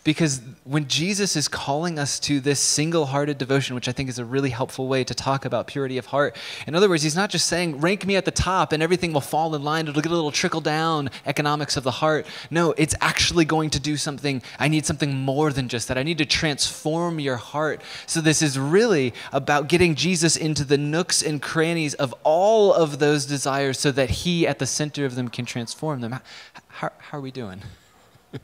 Because 0.08 0.40
when 0.64 0.88
Jesus 0.88 1.36
is 1.36 1.50
calling 1.50 2.00
us 2.00 2.18
to 2.22 2.40
this 2.40 2.62
single 2.62 3.08
hearted 3.08 3.38
devotion, 3.38 3.76
which 3.76 3.90
I 3.90 3.92
think 3.92 4.08
is 4.08 4.18
a 4.18 4.24
really 4.24 4.52
helpful 4.52 4.88
way 4.88 5.04
to 5.04 5.14
talk 5.14 5.44
about 5.44 5.68
purity 5.68 5.98
of 5.98 6.06
heart, 6.06 6.38
in 6.66 6.76
other 6.76 6.88
words, 6.88 7.04
he's 7.04 7.18
not 7.18 7.30
just 7.30 7.46
saying, 7.46 7.82
rank 7.82 8.06
me 8.06 8.16
at 8.16 8.24
the 8.24 8.32
top 8.32 8.72
and 8.72 8.82
everything 8.82 9.12
will 9.12 9.20
fall 9.20 9.54
in 9.54 9.66
line, 9.66 9.86
it'll 9.86 10.02
get 10.02 10.10
a 10.10 10.16
little 10.16 10.32
trickle 10.32 10.62
down 10.62 11.10
economics 11.26 11.76
of 11.76 11.84
the 11.84 11.92
heart. 11.92 12.26
No, 12.50 12.74
it's 12.78 12.96
actually 13.02 13.44
going 13.44 13.70
to 13.72 13.82
do 13.82 13.98
something. 13.98 14.42
I 14.58 14.70
need 14.70 14.86
something 14.86 15.14
more 15.14 15.52
than 15.52 15.68
just 15.68 15.90
that. 15.90 15.98
I 15.98 16.04
need 16.04 16.20
to 16.20 16.26
transform 16.26 17.20
your 17.20 17.36
heart. 17.36 17.82
So 18.06 18.22
this 18.22 18.42
is 18.42 18.58
really 18.58 19.14
about 19.34 19.68
getting 19.68 19.94
Jesus 19.94 20.38
into 20.38 20.64
the 20.64 20.78
nooks 20.78 21.22
and 21.22 21.42
crannies 21.42 21.96
of 21.96 22.16
all 22.24 22.74
of 22.74 23.00
those 23.00 23.26
desires 23.26 23.78
so 23.78 23.92
that 23.92 24.10
he 24.10 24.48
at 24.48 24.60
the 24.60 24.68
center 24.68 25.04
of 25.04 25.16
them 25.16 25.28
can 25.28 25.44
transform 25.44 26.00
them. 26.00 26.14
How, 26.14 26.22
how, 26.70 26.92
how 26.98 27.18
are 27.18 27.22
we 27.22 27.32
doing? 27.32 27.62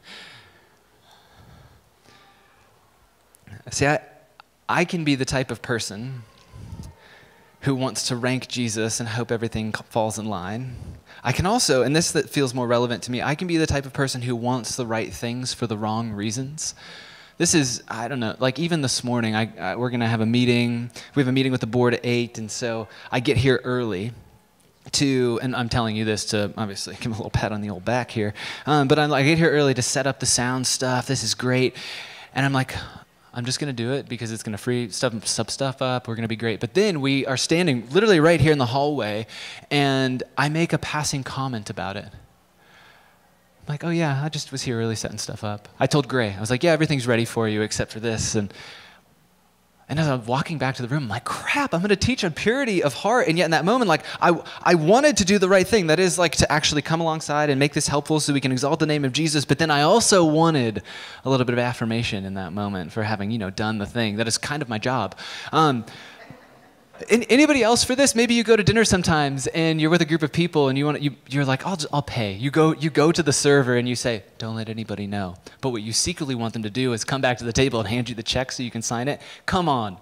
See, 3.71 3.87
I, 3.87 3.99
I 4.67 4.85
can 4.85 5.03
be 5.03 5.15
the 5.15 5.25
type 5.25 5.51
of 5.51 5.61
person 5.61 6.23
who 7.61 7.75
wants 7.75 8.07
to 8.09 8.15
rank 8.15 8.47
Jesus 8.49 8.99
and 8.99 9.07
hope 9.07 9.31
everything 9.31 9.71
falls 9.71 10.19
in 10.19 10.25
line. 10.25 10.75
I 11.23 11.31
can 11.31 11.45
also, 11.45 11.81
and 11.81 11.95
this 11.95 12.11
that 12.11 12.29
feels 12.29 12.53
more 12.53 12.67
relevant 12.67 13.03
to 13.03 13.11
me, 13.11 13.21
I 13.21 13.35
can 13.35 13.47
be 13.47 13.55
the 13.55 13.65
type 13.65 13.85
of 13.85 13.93
person 13.93 14.21
who 14.21 14.35
wants 14.35 14.75
the 14.75 14.85
right 14.85 15.13
things 15.13 15.53
for 15.53 15.65
the 15.65 15.77
wrong 15.77 16.11
reasons. 16.11 16.75
This 17.37 17.55
is, 17.55 17.81
I 17.87 18.09
don't 18.09 18.19
know, 18.19 18.35
like 18.39 18.59
even 18.59 18.81
this 18.81 19.03
morning, 19.03 19.33
I, 19.35 19.57
I 19.57 19.75
we're 19.77 19.89
going 19.89 20.01
to 20.01 20.07
have 20.07 20.21
a 20.21 20.25
meeting. 20.25 20.91
We 21.15 21.21
have 21.21 21.29
a 21.29 21.31
meeting 21.31 21.51
with 21.51 21.61
the 21.61 21.67
board 21.67 21.93
at 21.93 22.01
8, 22.03 22.37
and 22.37 22.51
so 22.51 22.89
I 23.11 23.21
get 23.21 23.37
here 23.37 23.61
early 23.63 24.11
to, 24.91 25.39
and 25.41 25.55
I'm 25.55 25.69
telling 25.69 25.95
you 25.95 26.03
this 26.03 26.25
to 26.25 26.53
obviously 26.57 26.95
give 26.99 27.13
a 27.13 27.15
little 27.15 27.31
pat 27.31 27.53
on 27.53 27.61
the 27.61 27.69
old 27.69 27.85
back 27.85 28.11
here, 28.11 28.33
um, 28.65 28.89
but 28.89 28.99
I'm, 28.99 29.13
I 29.13 29.23
get 29.23 29.37
here 29.37 29.51
early 29.51 29.73
to 29.73 29.81
set 29.81 30.05
up 30.05 30.19
the 30.19 30.25
sound 30.25 30.67
stuff. 30.67 31.07
This 31.07 31.23
is 31.23 31.33
great. 31.33 31.77
And 32.35 32.45
I'm 32.45 32.53
like, 32.53 32.75
I'm 33.33 33.45
just 33.45 33.59
going 33.59 33.75
to 33.75 33.83
do 33.83 33.93
it 33.93 34.07
because 34.07 34.31
it's 34.31 34.43
going 34.43 34.51
to 34.51 34.59
free 34.59 34.89
stuff, 34.89 35.25
sub 35.25 35.49
stuff 35.49 35.81
up. 35.81 36.07
We're 36.07 36.15
going 36.15 36.23
to 36.23 36.29
be 36.29 36.35
great. 36.35 36.59
But 36.59 36.75
then 36.75 37.01
we 37.01 37.25
are 37.25 37.37
standing 37.37 37.89
literally 37.89 38.19
right 38.19 38.39
here 38.39 38.51
in 38.51 38.59
the 38.59 38.67
hallway, 38.67 39.25
and 39.71 40.21
I 40.37 40.49
make 40.49 40.71
a 40.71 40.77
passing 40.77 41.23
comment 41.23 41.71
about 41.71 41.97
it. 41.97 42.05
I'm 43.65 43.67
like, 43.67 43.83
oh 43.83 43.89
yeah, 43.89 44.21
I 44.23 44.29
just 44.29 44.51
was 44.51 44.61
here 44.61 44.77
really 44.77 44.95
setting 44.95 45.17
stuff 45.17 45.43
up. 45.43 45.67
I 45.79 45.87
told 45.87 46.07
Gray, 46.07 46.33
I 46.33 46.39
was 46.39 46.51
like, 46.51 46.63
yeah, 46.63 46.73
everything's 46.73 47.07
ready 47.07 47.25
for 47.25 47.47
you 47.47 47.61
except 47.61 47.91
for 47.91 47.99
this. 47.99 48.35
And 48.35 48.53
and 49.89 49.99
as 49.99 50.07
I'm 50.07 50.25
walking 50.25 50.57
back 50.57 50.75
to 50.75 50.81
the 50.81 50.87
room, 50.87 51.03
I'm 51.03 51.09
like, 51.09 51.25
crap, 51.25 51.73
I'm 51.73 51.81
going 51.81 51.89
to 51.89 51.95
teach 51.95 52.23
on 52.23 52.31
purity 52.31 52.81
of 52.81 52.93
heart. 52.93 53.27
And 53.27 53.37
yet 53.37 53.45
in 53.45 53.51
that 53.51 53.65
moment, 53.65 53.89
like, 53.89 54.03
I, 54.21 54.41
I 54.61 54.75
wanted 54.75 55.17
to 55.17 55.25
do 55.25 55.37
the 55.37 55.49
right 55.49 55.67
thing. 55.67 55.87
That 55.87 55.99
is, 55.99 56.17
like, 56.17 56.37
to 56.37 56.49
actually 56.51 56.81
come 56.81 57.01
alongside 57.01 57.49
and 57.49 57.59
make 57.59 57.73
this 57.73 57.87
helpful 57.87 58.19
so 58.19 58.33
we 58.33 58.39
can 58.39 58.51
exalt 58.51 58.79
the 58.79 58.85
name 58.85 59.03
of 59.03 59.11
Jesus. 59.11 59.43
But 59.43 59.59
then 59.59 59.69
I 59.69 59.81
also 59.81 60.23
wanted 60.23 60.83
a 61.25 61.29
little 61.29 61.45
bit 61.45 61.53
of 61.53 61.59
affirmation 61.59 62.23
in 62.23 62.35
that 62.35 62.53
moment 62.53 62.91
for 62.91 63.03
having, 63.03 63.29
you 63.29 63.37
know, 63.37 63.49
done 63.49 63.77
the 63.77 63.85
thing. 63.85 64.15
That 64.15 64.27
is 64.27 64.37
kind 64.37 64.61
of 64.61 64.69
my 64.69 64.77
job. 64.77 65.15
Um, 65.51 65.85
anybody 67.09 67.63
else 67.63 67.83
for 67.83 67.95
this? 67.95 68.15
Maybe 68.15 68.33
you 68.33 68.43
go 68.43 68.55
to 68.55 68.63
dinner 68.63 68.85
sometimes 68.85 69.47
and 69.47 69.79
you're 69.79 69.89
with 69.89 70.01
a 70.01 70.05
group 70.05 70.23
of 70.23 70.31
people 70.31 70.69
and 70.69 70.77
you 70.77 70.85
want 70.85 71.01
you 71.01 71.15
you're 71.29 71.45
like 71.45 71.65
I'll 71.65 71.77
I'll 71.91 72.01
pay. 72.01 72.33
You 72.33 72.51
go 72.51 72.73
you 72.73 72.89
go 72.89 73.11
to 73.11 73.23
the 73.23 73.33
server 73.33 73.75
and 73.75 73.87
you 73.87 73.95
say 73.95 74.23
don't 74.37 74.55
let 74.55 74.69
anybody 74.69 75.07
know. 75.07 75.35
But 75.61 75.69
what 75.69 75.81
you 75.81 75.93
secretly 75.93 76.35
want 76.35 76.53
them 76.53 76.63
to 76.63 76.69
do 76.69 76.93
is 76.93 77.03
come 77.03 77.21
back 77.21 77.37
to 77.39 77.43
the 77.43 77.53
table 77.53 77.79
and 77.79 77.87
hand 77.87 78.09
you 78.09 78.15
the 78.15 78.23
check 78.23 78.51
so 78.51 78.63
you 78.63 78.71
can 78.71 78.81
sign 78.81 79.07
it. 79.07 79.21
Come 79.45 79.69
on. 79.69 79.97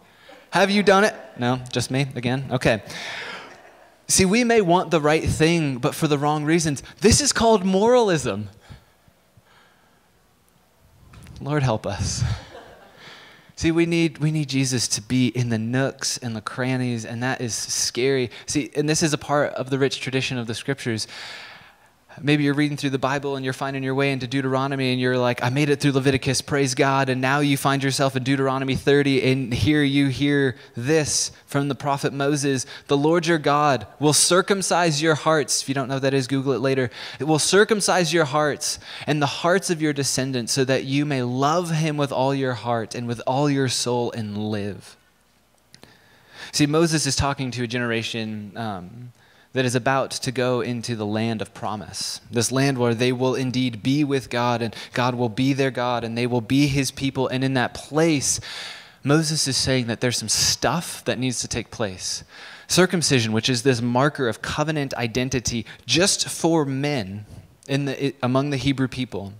Have 0.51 0.69
you 0.69 0.83
done 0.83 1.03
it? 1.03 1.15
No, 1.37 1.61
just 1.71 1.91
me 1.91 2.07
again. 2.15 2.45
Okay. 2.51 2.83
See, 4.07 4.25
we 4.25 4.43
may 4.43 4.61
want 4.61 4.91
the 4.91 4.99
right 4.99 5.23
thing 5.23 5.77
but 5.77 5.95
for 5.95 6.07
the 6.07 6.17
wrong 6.17 6.43
reasons. 6.43 6.83
This 6.99 7.21
is 7.21 7.31
called 7.31 7.63
moralism. 7.63 8.49
Lord 11.39 11.63
help 11.63 11.87
us. 11.87 12.23
See, 13.61 13.71
we 13.71 13.85
need, 13.85 14.17
we 14.17 14.31
need 14.31 14.49
Jesus 14.49 14.87
to 14.87 15.03
be 15.03 15.27
in 15.27 15.49
the 15.49 15.59
nooks 15.59 16.17
and 16.17 16.35
the 16.35 16.41
crannies, 16.41 17.05
and 17.05 17.21
that 17.21 17.41
is 17.41 17.53
scary. 17.53 18.31
See, 18.47 18.71
and 18.75 18.89
this 18.89 19.03
is 19.03 19.13
a 19.13 19.19
part 19.19 19.53
of 19.53 19.69
the 19.69 19.77
rich 19.77 19.99
tradition 19.99 20.39
of 20.39 20.47
the 20.47 20.55
scriptures. 20.55 21.07
Maybe 22.19 22.43
you're 22.43 22.53
reading 22.53 22.77
through 22.77 22.89
the 22.89 22.99
Bible 22.99 23.35
and 23.35 23.45
you're 23.45 23.53
finding 23.53 23.83
your 23.83 23.95
way 23.95 24.11
into 24.11 24.27
Deuteronomy 24.27 24.91
and 24.91 24.99
you're 24.99 25.17
like, 25.17 25.43
I 25.43 25.49
made 25.49 25.69
it 25.69 25.79
through 25.79 25.93
Leviticus, 25.93 26.41
praise 26.41 26.75
God. 26.75 27.09
And 27.09 27.21
now 27.21 27.39
you 27.39 27.57
find 27.57 27.83
yourself 27.83 28.15
in 28.15 28.23
Deuteronomy 28.23 28.75
30, 28.75 29.31
and 29.31 29.53
here 29.53 29.83
you 29.83 30.07
hear 30.07 30.55
this 30.75 31.31
from 31.45 31.67
the 31.67 31.75
prophet 31.75 32.13
Moses 32.13 32.65
The 32.87 32.97
Lord 32.97 33.27
your 33.27 33.37
God 33.37 33.87
will 33.99 34.13
circumcise 34.13 35.01
your 35.01 35.15
hearts. 35.15 35.61
If 35.61 35.69
you 35.69 35.75
don't 35.75 35.87
know 35.87 35.95
what 35.95 36.03
that 36.03 36.13
is, 36.13 36.27
Google 36.27 36.53
it 36.53 36.59
later. 36.59 36.89
It 37.19 37.25
will 37.25 37.39
circumcise 37.39 38.13
your 38.13 38.25
hearts 38.25 38.79
and 39.07 39.21
the 39.21 39.27
hearts 39.27 39.69
of 39.69 39.81
your 39.81 39.93
descendants 39.93 40.51
so 40.51 40.65
that 40.65 40.83
you 40.83 41.05
may 41.05 41.23
love 41.23 41.71
him 41.71 41.97
with 41.97 42.11
all 42.11 42.33
your 42.33 42.53
heart 42.53 42.95
and 42.95 43.07
with 43.07 43.21
all 43.25 43.49
your 43.49 43.69
soul 43.69 44.11
and 44.11 44.37
live. 44.37 44.97
See, 46.51 46.65
Moses 46.65 47.05
is 47.05 47.15
talking 47.15 47.51
to 47.51 47.63
a 47.63 47.67
generation 47.67 48.51
um, 48.57 49.13
that 49.53 49.65
is 49.65 49.75
about 49.75 50.11
to 50.11 50.31
go 50.31 50.61
into 50.61 50.95
the 50.95 51.05
land 51.05 51.41
of 51.41 51.53
promise. 51.53 52.21
This 52.31 52.51
land 52.51 52.77
where 52.77 52.93
they 52.93 53.11
will 53.11 53.35
indeed 53.35 53.83
be 53.83 54.03
with 54.03 54.29
God, 54.29 54.61
and 54.61 54.75
God 54.93 55.15
will 55.15 55.29
be 55.29 55.53
their 55.53 55.71
God, 55.71 56.03
and 56.03 56.17
they 56.17 56.27
will 56.27 56.41
be 56.41 56.67
his 56.67 56.91
people. 56.91 57.27
And 57.27 57.43
in 57.43 57.53
that 57.55 57.73
place, 57.73 58.39
Moses 59.03 59.47
is 59.47 59.57
saying 59.57 59.87
that 59.87 59.99
there's 59.99 60.17
some 60.17 60.29
stuff 60.29 61.03
that 61.05 61.19
needs 61.19 61.41
to 61.41 61.47
take 61.47 61.71
place. 61.71 62.23
Circumcision, 62.67 63.33
which 63.33 63.49
is 63.49 63.63
this 63.63 63.81
marker 63.81 64.29
of 64.29 64.41
covenant 64.41 64.93
identity 64.93 65.65
just 65.85 66.29
for 66.29 66.63
men 66.63 67.25
in 67.67 67.85
the, 67.85 68.15
among 68.23 68.51
the 68.51 68.57
Hebrew 68.57 68.87
people. 68.87 69.33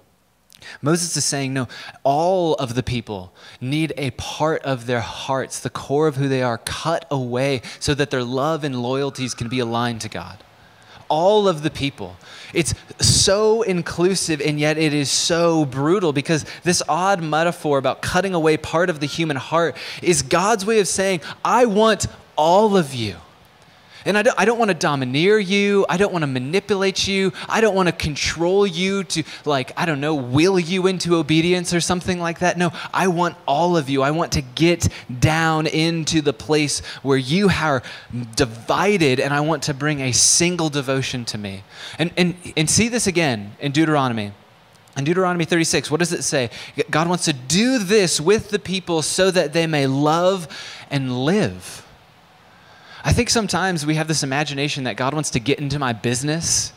Moses 0.81 1.15
is 1.17 1.25
saying, 1.25 1.53
no, 1.53 1.67
all 2.03 2.55
of 2.55 2.75
the 2.75 2.83
people 2.83 3.33
need 3.59 3.93
a 3.97 4.11
part 4.11 4.61
of 4.63 4.85
their 4.85 5.01
hearts, 5.01 5.59
the 5.59 5.69
core 5.69 6.07
of 6.07 6.15
who 6.15 6.27
they 6.27 6.41
are, 6.41 6.57
cut 6.59 7.05
away 7.11 7.61
so 7.79 7.93
that 7.93 8.09
their 8.09 8.23
love 8.23 8.63
and 8.63 8.81
loyalties 8.81 9.33
can 9.33 9.49
be 9.49 9.59
aligned 9.59 10.01
to 10.01 10.09
God. 10.09 10.43
All 11.09 11.47
of 11.47 11.61
the 11.61 11.69
people. 11.69 12.15
It's 12.53 12.73
so 12.99 13.63
inclusive, 13.63 14.39
and 14.39 14.59
yet 14.59 14.77
it 14.77 14.93
is 14.93 15.11
so 15.11 15.65
brutal 15.65 16.13
because 16.13 16.45
this 16.63 16.81
odd 16.87 17.21
metaphor 17.21 17.77
about 17.77 18.01
cutting 18.01 18.33
away 18.33 18.55
part 18.55 18.89
of 18.89 19.01
the 19.01 19.07
human 19.07 19.37
heart 19.37 19.75
is 20.01 20.21
God's 20.21 20.65
way 20.65 20.79
of 20.79 20.87
saying, 20.87 21.21
I 21.43 21.65
want 21.65 22.07
all 22.37 22.77
of 22.77 22.93
you. 22.93 23.17
And 24.05 24.17
I 24.17 24.23
don't, 24.23 24.39
I 24.39 24.45
don't 24.45 24.57
want 24.57 24.69
to 24.69 24.75
domineer 24.75 25.37
you. 25.39 25.85
I 25.87 25.97
don't 25.97 26.11
want 26.11 26.23
to 26.23 26.27
manipulate 26.27 27.07
you. 27.07 27.31
I 27.47 27.61
don't 27.61 27.75
want 27.75 27.87
to 27.87 27.93
control 27.93 28.65
you 28.65 29.03
to, 29.05 29.23
like, 29.45 29.71
I 29.77 29.85
don't 29.85 30.01
know, 30.01 30.15
will 30.15 30.59
you 30.59 30.87
into 30.87 31.15
obedience 31.15 31.73
or 31.73 31.81
something 31.81 32.19
like 32.19 32.39
that. 32.39 32.57
No, 32.57 32.71
I 32.93 33.07
want 33.07 33.37
all 33.47 33.77
of 33.77 33.89
you. 33.89 34.01
I 34.01 34.11
want 34.11 34.31
to 34.33 34.41
get 34.41 34.87
down 35.19 35.67
into 35.67 36.21
the 36.21 36.33
place 36.33 36.79
where 37.03 37.17
you 37.17 37.49
are 37.49 37.83
divided, 38.35 39.19
and 39.19 39.33
I 39.33 39.41
want 39.41 39.63
to 39.63 39.73
bring 39.73 40.01
a 40.01 40.11
single 40.11 40.69
devotion 40.69 41.25
to 41.25 41.37
me. 41.37 41.63
And, 41.99 42.11
and, 42.17 42.35
and 42.57 42.69
see 42.69 42.89
this 42.89 43.07
again 43.07 43.55
in 43.59 43.71
Deuteronomy. 43.71 44.33
In 44.97 45.05
Deuteronomy 45.05 45.45
36, 45.45 45.89
what 45.89 45.99
does 45.99 46.11
it 46.11 46.23
say? 46.23 46.49
God 46.89 47.07
wants 47.07 47.25
to 47.25 47.33
do 47.33 47.77
this 47.77 48.19
with 48.19 48.49
the 48.49 48.59
people 48.59 49.01
so 49.01 49.31
that 49.31 49.53
they 49.53 49.65
may 49.65 49.87
love 49.87 50.47
and 50.89 51.23
live. 51.23 51.85
I 53.03 53.13
think 53.13 53.29
sometimes 53.29 53.85
we 53.85 53.95
have 53.95 54.07
this 54.07 54.23
imagination 54.23 54.83
that 54.83 54.95
God 54.95 55.13
wants 55.13 55.31
to 55.31 55.39
get 55.39 55.59
into 55.59 55.79
my 55.79 55.93
business 55.93 56.73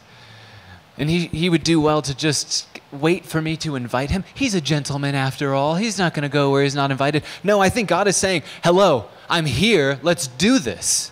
and 0.97 1.11
he, 1.11 1.27
he 1.27 1.51
would 1.51 1.65
do 1.65 1.81
well 1.81 2.03
to 2.03 2.15
just 2.17 2.69
wait 2.93 3.25
for 3.25 3.43
me 3.43 3.57
to 3.59 3.75
invite 3.75 4.11
him. 4.11 4.25
He's 4.35 4.55
a 4.55 4.61
gentleman 4.61 5.15
after 5.15 5.53
all. 5.53 5.75
He's 5.75 5.99
not 5.99 6.15
going 6.15 6.23
to 6.23 6.29
go 6.29 6.51
where 6.51 6.63
he's 6.63 6.75
not 6.75 6.91
invited. 6.91 7.25
No, 7.43 7.61
I 7.61 7.69
think 7.69 7.89
God 7.89 8.07
is 8.07 8.17
saying, 8.17 8.43
Hello, 8.63 9.07
I'm 9.29 9.47
here. 9.47 9.99
Let's 10.03 10.29
do 10.29 10.59
this. 10.59 11.11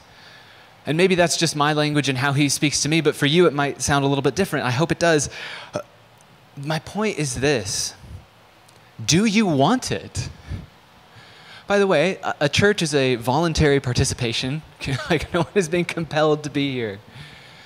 And 0.87 0.96
maybe 0.96 1.14
that's 1.14 1.37
just 1.37 1.57
my 1.57 1.72
language 1.72 2.09
and 2.09 2.18
how 2.18 2.33
he 2.33 2.48
speaks 2.48 2.83
to 2.83 2.88
me, 2.88 3.01
but 3.01 3.14
for 3.14 3.27
you 3.27 3.46
it 3.46 3.53
might 3.53 3.83
sound 3.83 4.05
a 4.05 4.09
little 4.09 4.22
bit 4.22 4.35
different. 4.35 4.66
I 4.66 4.70
hope 4.70 4.92
it 4.92 4.98
does. 4.98 5.31
Uh, 5.75 5.81
my 6.57 6.79
point 6.81 7.18
is 7.18 7.40
this 7.40 7.94
Do 9.05 9.25
you 9.25 9.46
want 9.46 9.90
it? 9.90 10.29
By 11.66 11.79
the 11.79 11.87
way, 11.87 12.18
a, 12.40 12.48
church 12.48 12.83
is 12.83 12.94
a 12.94 13.14
voluntary 13.16 13.81
participation. 13.81 14.62
like 15.11 15.33
no 15.33 15.42
one 15.42 15.53
is 15.55 15.68
being 15.68 15.85
compelled 15.85 16.44
to 16.44 16.51
be 16.51 16.72
here. 16.72 16.98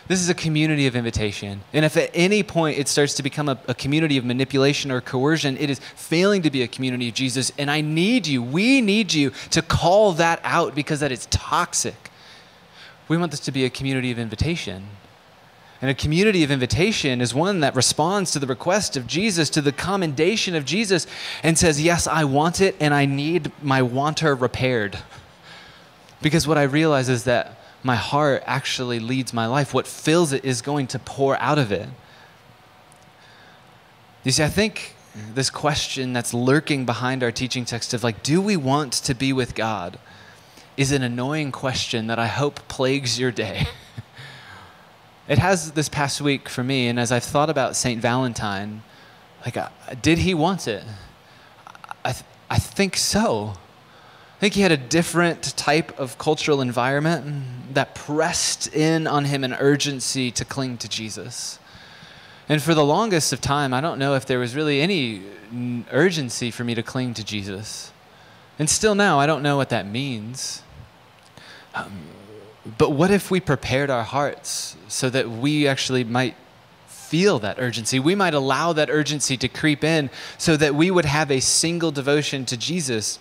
This 0.08 0.20
is 0.20 0.28
a 0.28 0.34
community 0.34 0.86
of 0.86 0.94
invitation. 0.94 1.62
And 1.72 1.84
if 1.84 1.96
at 1.96 2.10
any 2.14 2.44
point 2.44 2.78
it 2.78 2.86
starts 2.86 3.14
to 3.14 3.22
become 3.24 3.48
a, 3.48 3.58
a, 3.66 3.74
community 3.74 4.16
of 4.16 4.24
manipulation 4.24 4.92
or 4.92 5.00
coercion, 5.00 5.56
it 5.56 5.68
is 5.68 5.80
failing 5.80 6.42
to 6.42 6.50
be 6.50 6.62
a 6.62 6.68
community 6.68 7.08
of 7.08 7.14
Jesus. 7.14 7.50
And 7.58 7.70
I 7.70 7.80
need 7.80 8.26
you, 8.28 8.40
we 8.40 8.80
need 8.80 9.12
you 9.12 9.30
to 9.50 9.62
call 9.62 10.12
that 10.12 10.40
out 10.44 10.76
because 10.76 11.00
that 11.00 11.10
is 11.10 11.26
toxic. 11.26 12.10
We 13.08 13.16
want 13.16 13.32
this 13.32 13.40
to 13.40 13.52
be 13.52 13.64
a 13.64 13.70
community 13.70 14.12
of 14.12 14.18
invitation. 14.18 14.86
And 15.80 15.90
a 15.90 15.94
community 15.94 16.42
of 16.42 16.50
invitation 16.50 17.20
is 17.20 17.34
one 17.34 17.60
that 17.60 17.74
responds 17.74 18.30
to 18.30 18.38
the 18.38 18.46
request 18.46 18.96
of 18.96 19.06
Jesus, 19.06 19.50
to 19.50 19.60
the 19.60 19.72
commendation 19.72 20.54
of 20.54 20.64
Jesus, 20.64 21.06
and 21.42 21.58
says, 21.58 21.82
Yes, 21.82 22.06
I 22.06 22.24
want 22.24 22.60
it, 22.60 22.76
and 22.80 22.94
I 22.94 23.04
need 23.04 23.52
my 23.62 23.82
wanter 23.82 24.34
repaired. 24.34 24.98
Because 26.22 26.48
what 26.48 26.56
I 26.56 26.62
realize 26.62 27.08
is 27.08 27.24
that 27.24 27.58
my 27.82 27.94
heart 27.94 28.42
actually 28.46 28.98
leads 28.98 29.32
my 29.34 29.46
life. 29.46 29.74
What 29.74 29.86
fills 29.86 30.32
it 30.32 30.44
is 30.44 30.62
going 30.62 30.86
to 30.88 30.98
pour 30.98 31.38
out 31.40 31.58
of 31.58 31.70
it. 31.70 31.88
You 34.24 34.32
see, 34.32 34.42
I 34.42 34.48
think 34.48 34.96
this 35.34 35.50
question 35.50 36.12
that's 36.12 36.34
lurking 36.34 36.86
behind 36.86 37.22
our 37.22 37.30
teaching 37.30 37.64
text 37.64 37.94
of 37.94 38.02
like, 38.02 38.22
do 38.22 38.40
we 38.40 38.56
want 38.56 38.92
to 38.94 39.14
be 39.14 39.32
with 39.32 39.54
God? 39.54 39.98
is 40.76 40.92
an 40.92 41.02
annoying 41.02 41.52
question 41.52 42.06
that 42.08 42.18
I 42.18 42.26
hope 42.26 42.68
plagues 42.68 43.18
your 43.18 43.30
day. 43.30 43.66
It 45.28 45.38
has 45.38 45.72
this 45.72 45.88
past 45.88 46.20
week 46.20 46.48
for 46.48 46.62
me, 46.62 46.86
and 46.86 47.00
as 47.00 47.10
I've 47.10 47.24
thought 47.24 47.50
about 47.50 47.74
St. 47.74 48.00
Valentine, 48.00 48.82
like, 49.44 49.56
uh, 49.56 49.68
did 50.00 50.18
he 50.18 50.34
want 50.34 50.68
it? 50.68 50.84
I, 52.04 52.12
th- 52.12 52.24
I 52.48 52.58
think 52.58 52.96
so. 52.96 53.54
I 54.36 54.38
think 54.38 54.54
he 54.54 54.60
had 54.60 54.70
a 54.70 54.76
different 54.76 55.56
type 55.56 55.98
of 55.98 56.16
cultural 56.18 56.60
environment 56.60 57.74
that 57.74 57.94
pressed 57.94 58.72
in 58.72 59.06
on 59.06 59.24
him 59.24 59.42
an 59.42 59.54
urgency 59.54 60.30
to 60.30 60.44
cling 60.44 60.78
to 60.78 60.88
Jesus. 60.88 61.58
And 62.48 62.62
for 62.62 62.74
the 62.74 62.84
longest 62.84 63.32
of 63.32 63.40
time, 63.40 63.74
I 63.74 63.80
don't 63.80 63.98
know 63.98 64.14
if 64.14 64.26
there 64.26 64.38
was 64.38 64.54
really 64.54 64.80
any 64.80 65.22
urgency 65.90 66.52
for 66.52 66.62
me 66.62 66.74
to 66.76 66.82
cling 66.82 67.14
to 67.14 67.24
Jesus. 67.24 67.92
And 68.58 68.70
still 68.70 68.94
now, 68.94 69.18
I 69.18 69.26
don't 69.26 69.42
know 69.42 69.56
what 69.56 69.70
that 69.70 69.86
means. 69.88 70.62
Um, 71.74 71.92
but 72.78 72.90
what 72.90 73.10
if 73.10 73.30
we 73.30 73.40
prepared 73.40 73.90
our 73.90 74.02
hearts 74.02 74.76
so 74.88 75.08
that 75.10 75.30
we 75.30 75.68
actually 75.68 76.02
might 76.02 76.34
feel 76.86 77.38
that 77.38 77.58
urgency? 77.58 78.00
We 78.00 78.14
might 78.14 78.34
allow 78.34 78.72
that 78.72 78.90
urgency 78.90 79.36
to 79.36 79.48
creep 79.48 79.84
in 79.84 80.10
so 80.36 80.56
that 80.56 80.74
we 80.74 80.90
would 80.90 81.04
have 81.04 81.30
a 81.30 81.40
single 81.40 81.92
devotion 81.92 82.44
to 82.46 82.56
Jesus. 82.56 83.20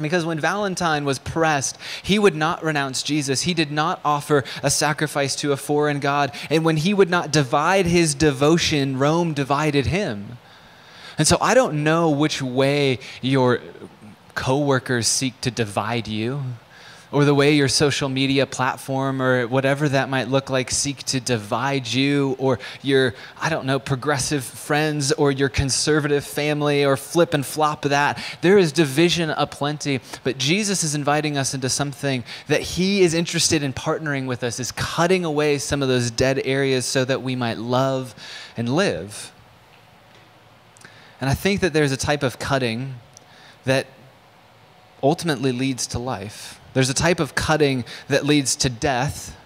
Because 0.00 0.24
when 0.24 0.40
Valentine 0.40 1.04
was 1.04 1.18
pressed, 1.18 1.76
he 2.02 2.18
would 2.18 2.34
not 2.34 2.62
renounce 2.62 3.02
Jesus. 3.02 3.42
He 3.42 3.54
did 3.54 3.72
not 3.72 4.00
offer 4.04 4.44
a 4.62 4.70
sacrifice 4.70 5.36
to 5.36 5.52
a 5.52 5.56
foreign 5.56 6.00
God. 6.00 6.32
And 6.50 6.64
when 6.64 6.76
he 6.76 6.94
would 6.94 7.10
not 7.10 7.32
divide 7.32 7.86
his 7.86 8.14
devotion, 8.14 8.98
Rome 8.98 9.34
divided 9.34 9.86
him. 9.86 10.38
And 11.16 11.26
so 11.26 11.36
I 11.40 11.54
don't 11.54 11.84
know 11.84 12.10
which 12.10 12.42
way 12.42 12.98
your 13.22 13.60
coworkers 14.34 15.06
seek 15.06 15.40
to 15.42 15.50
divide 15.50 16.08
you 16.08 16.42
or 17.14 17.24
the 17.24 17.34
way 17.34 17.54
your 17.54 17.68
social 17.68 18.08
media 18.08 18.44
platform 18.44 19.22
or 19.22 19.46
whatever 19.46 19.88
that 19.88 20.08
might 20.08 20.26
look 20.26 20.50
like 20.50 20.68
seek 20.68 20.98
to 21.04 21.20
divide 21.20 21.86
you 21.86 22.34
or 22.40 22.58
your, 22.82 23.14
I 23.40 23.48
don't 23.48 23.66
know, 23.66 23.78
progressive 23.78 24.42
friends 24.42 25.12
or 25.12 25.30
your 25.30 25.48
conservative 25.48 26.24
family 26.24 26.84
or 26.84 26.96
flip 26.96 27.32
and 27.32 27.46
flop 27.46 27.82
that. 27.82 28.20
There 28.40 28.58
is 28.58 28.72
division 28.72 29.30
aplenty, 29.30 30.00
but 30.24 30.38
Jesus 30.38 30.82
is 30.82 30.96
inviting 30.96 31.38
us 31.38 31.54
into 31.54 31.68
something 31.68 32.24
that 32.48 32.62
he 32.62 33.02
is 33.02 33.14
interested 33.14 33.62
in 33.62 33.72
partnering 33.72 34.26
with 34.26 34.42
us, 34.42 34.58
is 34.58 34.72
cutting 34.72 35.24
away 35.24 35.58
some 35.58 35.82
of 35.82 35.88
those 35.88 36.10
dead 36.10 36.42
areas 36.44 36.84
so 36.84 37.04
that 37.04 37.22
we 37.22 37.36
might 37.36 37.58
love 37.58 38.12
and 38.56 38.74
live. 38.74 39.32
And 41.20 41.30
I 41.30 41.34
think 41.34 41.60
that 41.60 41.72
there's 41.72 41.92
a 41.92 41.96
type 41.96 42.24
of 42.24 42.40
cutting 42.40 42.96
that 43.66 43.86
ultimately 45.00 45.52
leads 45.52 45.86
to 45.86 46.00
life. 46.00 46.60
There's 46.74 46.90
a 46.90 46.94
type 46.94 47.20
of 47.20 47.34
cutting 47.34 47.84
that 48.08 48.26
leads 48.26 48.54
to 48.56 48.68
death, 48.68 49.36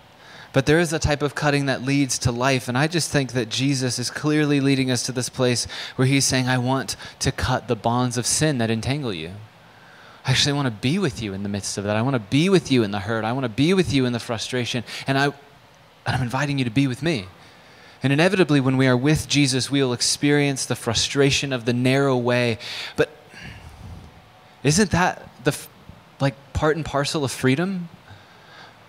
but 0.53 0.67
there 0.67 0.81
is 0.81 0.93
a 0.93 0.99
type 0.99 1.23
of 1.23 1.35
cutting 1.35 1.67
that 1.67 1.83
leads 1.83 2.19
to 2.21 2.33
life. 2.33 2.69
And 2.69 2.77
I 2.77 2.89
just 2.89 3.11
think 3.11 3.33
that 3.33 3.49
Jesus 3.51 3.99
is 3.99 4.11
clearly 4.11 4.61
leading 4.61 4.91
us 4.91 5.03
to 5.05 5.13
this 5.13 5.29
place 5.29 5.67
where 5.97 6.09
he's 6.09 6.25
saying, 6.25 6.49
I 6.49 6.59
want 6.59 6.97
to 7.21 7.31
cut 7.31 7.69
the 7.69 7.77
bonds 7.77 8.17
of 8.17 8.27
sin 8.27 8.59
that 8.59 8.71
entangle 8.71 9.13
you. 9.13 9.33
I 10.25 10.33
actually 10.33 10.55
want 10.55 10.67
to 10.67 10.73
be 10.73 10.99
with 10.99 11.23
you 11.23 11.33
in 11.33 11.43
the 11.43 11.49
midst 11.49 11.79
of 11.79 11.85
that. 11.85 11.97
I 11.97 12.03
want 12.03 12.15
to 12.15 12.21
be 12.21 12.49
with 12.49 12.73
you 12.73 12.83
in 12.83 12.91
the 12.91 13.01
hurt. 13.01 13.25
I 13.25 13.33
want 13.33 13.45
to 13.45 13.51
be 13.51 13.73
with 13.73 13.93
you 13.93 14.05
in 14.05 14.13
the 14.13 14.19
frustration. 14.19 14.85
And, 15.07 15.17
I, 15.17 15.33
I'm 16.07 16.23
inviting 16.23 16.59
you 16.59 16.65
to 16.65 16.71
be 16.71 16.87
with 16.87 17.03
me. 17.03 17.27
And 18.03 18.13
inevitably, 18.13 18.61
when 18.61 18.77
we 18.77 18.87
are 18.87 18.97
with 18.97 19.29
Jesus, 19.29 19.71
we 19.71 19.83
will 19.83 19.93
experience 19.93 20.67
the 20.67 20.77
frustration 20.77 21.53
of 21.53 21.65
the 21.65 21.73
narrow 21.73 22.17
way. 22.17 22.59
But 22.97 23.11
isn't 24.63 24.91
that 24.93 25.29
the, 25.45 25.57
like 26.21 26.35
part 26.53 26.77
and 26.77 26.85
parcel 26.85 27.25
of 27.25 27.31
freedom? 27.31 27.89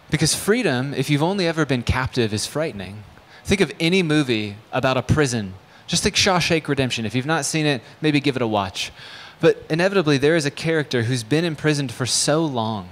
Because 0.10 0.34
freedom, 0.34 0.94
if 0.94 1.10
you've 1.10 1.24
only 1.24 1.48
ever 1.48 1.66
been 1.66 1.84
captive, 1.84 2.34
is 2.34 2.46
frightening. 2.46 3.04
Think 3.44 3.62
of 3.62 3.72
any 3.80 4.04
movie 4.04 4.56
about 4.72 4.98
a 4.98 5.02
prison. 5.02 5.54
Just 5.88 6.04
think 6.04 6.16
Shawshank 6.16 6.68
Redemption. 6.68 7.06
If 7.06 7.16
you've 7.16 7.26
not 7.26 7.46
seen 7.46 7.66
it, 7.66 7.82
maybe 8.02 8.20
give 8.20 8.36
it 8.36 8.42
a 8.42 8.48
watch. 8.48 8.92
But 9.42 9.64
inevitably, 9.70 10.18
there 10.18 10.36
is 10.36 10.46
a 10.46 10.52
character 10.52 11.04
who's 11.04 11.24
been 11.24 11.46
imprisoned 11.46 11.92
for 11.92 12.06
so 12.06 12.44
long 12.44 12.90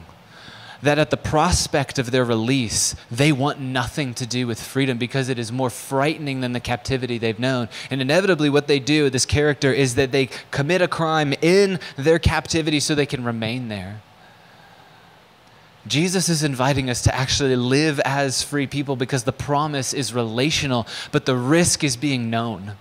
that 0.82 1.00
at 1.00 1.10
the 1.10 1.18
prospect 1.18 1.98
of 1.98 2.12
their 2.12 2.24
release, 2.24 2.96
they 3.10 3.32
want 3.32 3.60
nothing 3.60 4.14
to 4.14 4.26
do 4.26 4.46
with 4.46 4.62
freedom 4.62 4.98
because 4.98 5.28
it 5.30 5.40
is 5.40 5.52
more 5.52 5.70
frightening 5.70 6.42
than 6.42 6.54
the 6.54 6.60
captivity 6.60 7.18
they've 7.18 7.40
known. 7.40 7.68
And 7.90 8.02
inevitably, 8.02 8.50
what 8.50 8.68
they 8.68 8.80
do, 8.80 9.10
this 9.10 9.26
character, 9.26 9.74
is 9.74 9.96
that 9.96 10.12
they 10.12 10.30
commit 10.52 10.82
a 10.82 10.88
crime 10.88 11.34
in 11.42 11.80
their 11.96 12.20
captivity 12.20 12.80
so 12.80 12.96
they 12.96 13.06
can 13.06 13.24
remain 13.24 13.70
there. 13.70 14.02
Jesus 15.88 16.30
is 16.30 16.44
inviting 16.44 16.90
us 16.90 17.02
to 17.04 17.16
actually 17.16 17.56
live 17.56 18.00
as 18.02 18.44
free 18.44 18.68
people 18.68 18.96
because 18.96 19.24
the 19.24 19.32
promise 19.32 19.94
is 19.94 20.14
relational, 20.14 20.88
but 21.12 21.26
the 21.26 21.36
risk 21.36 21.84
is 21.84 21.98
being 21.98 22.30
known. 22.30 22.74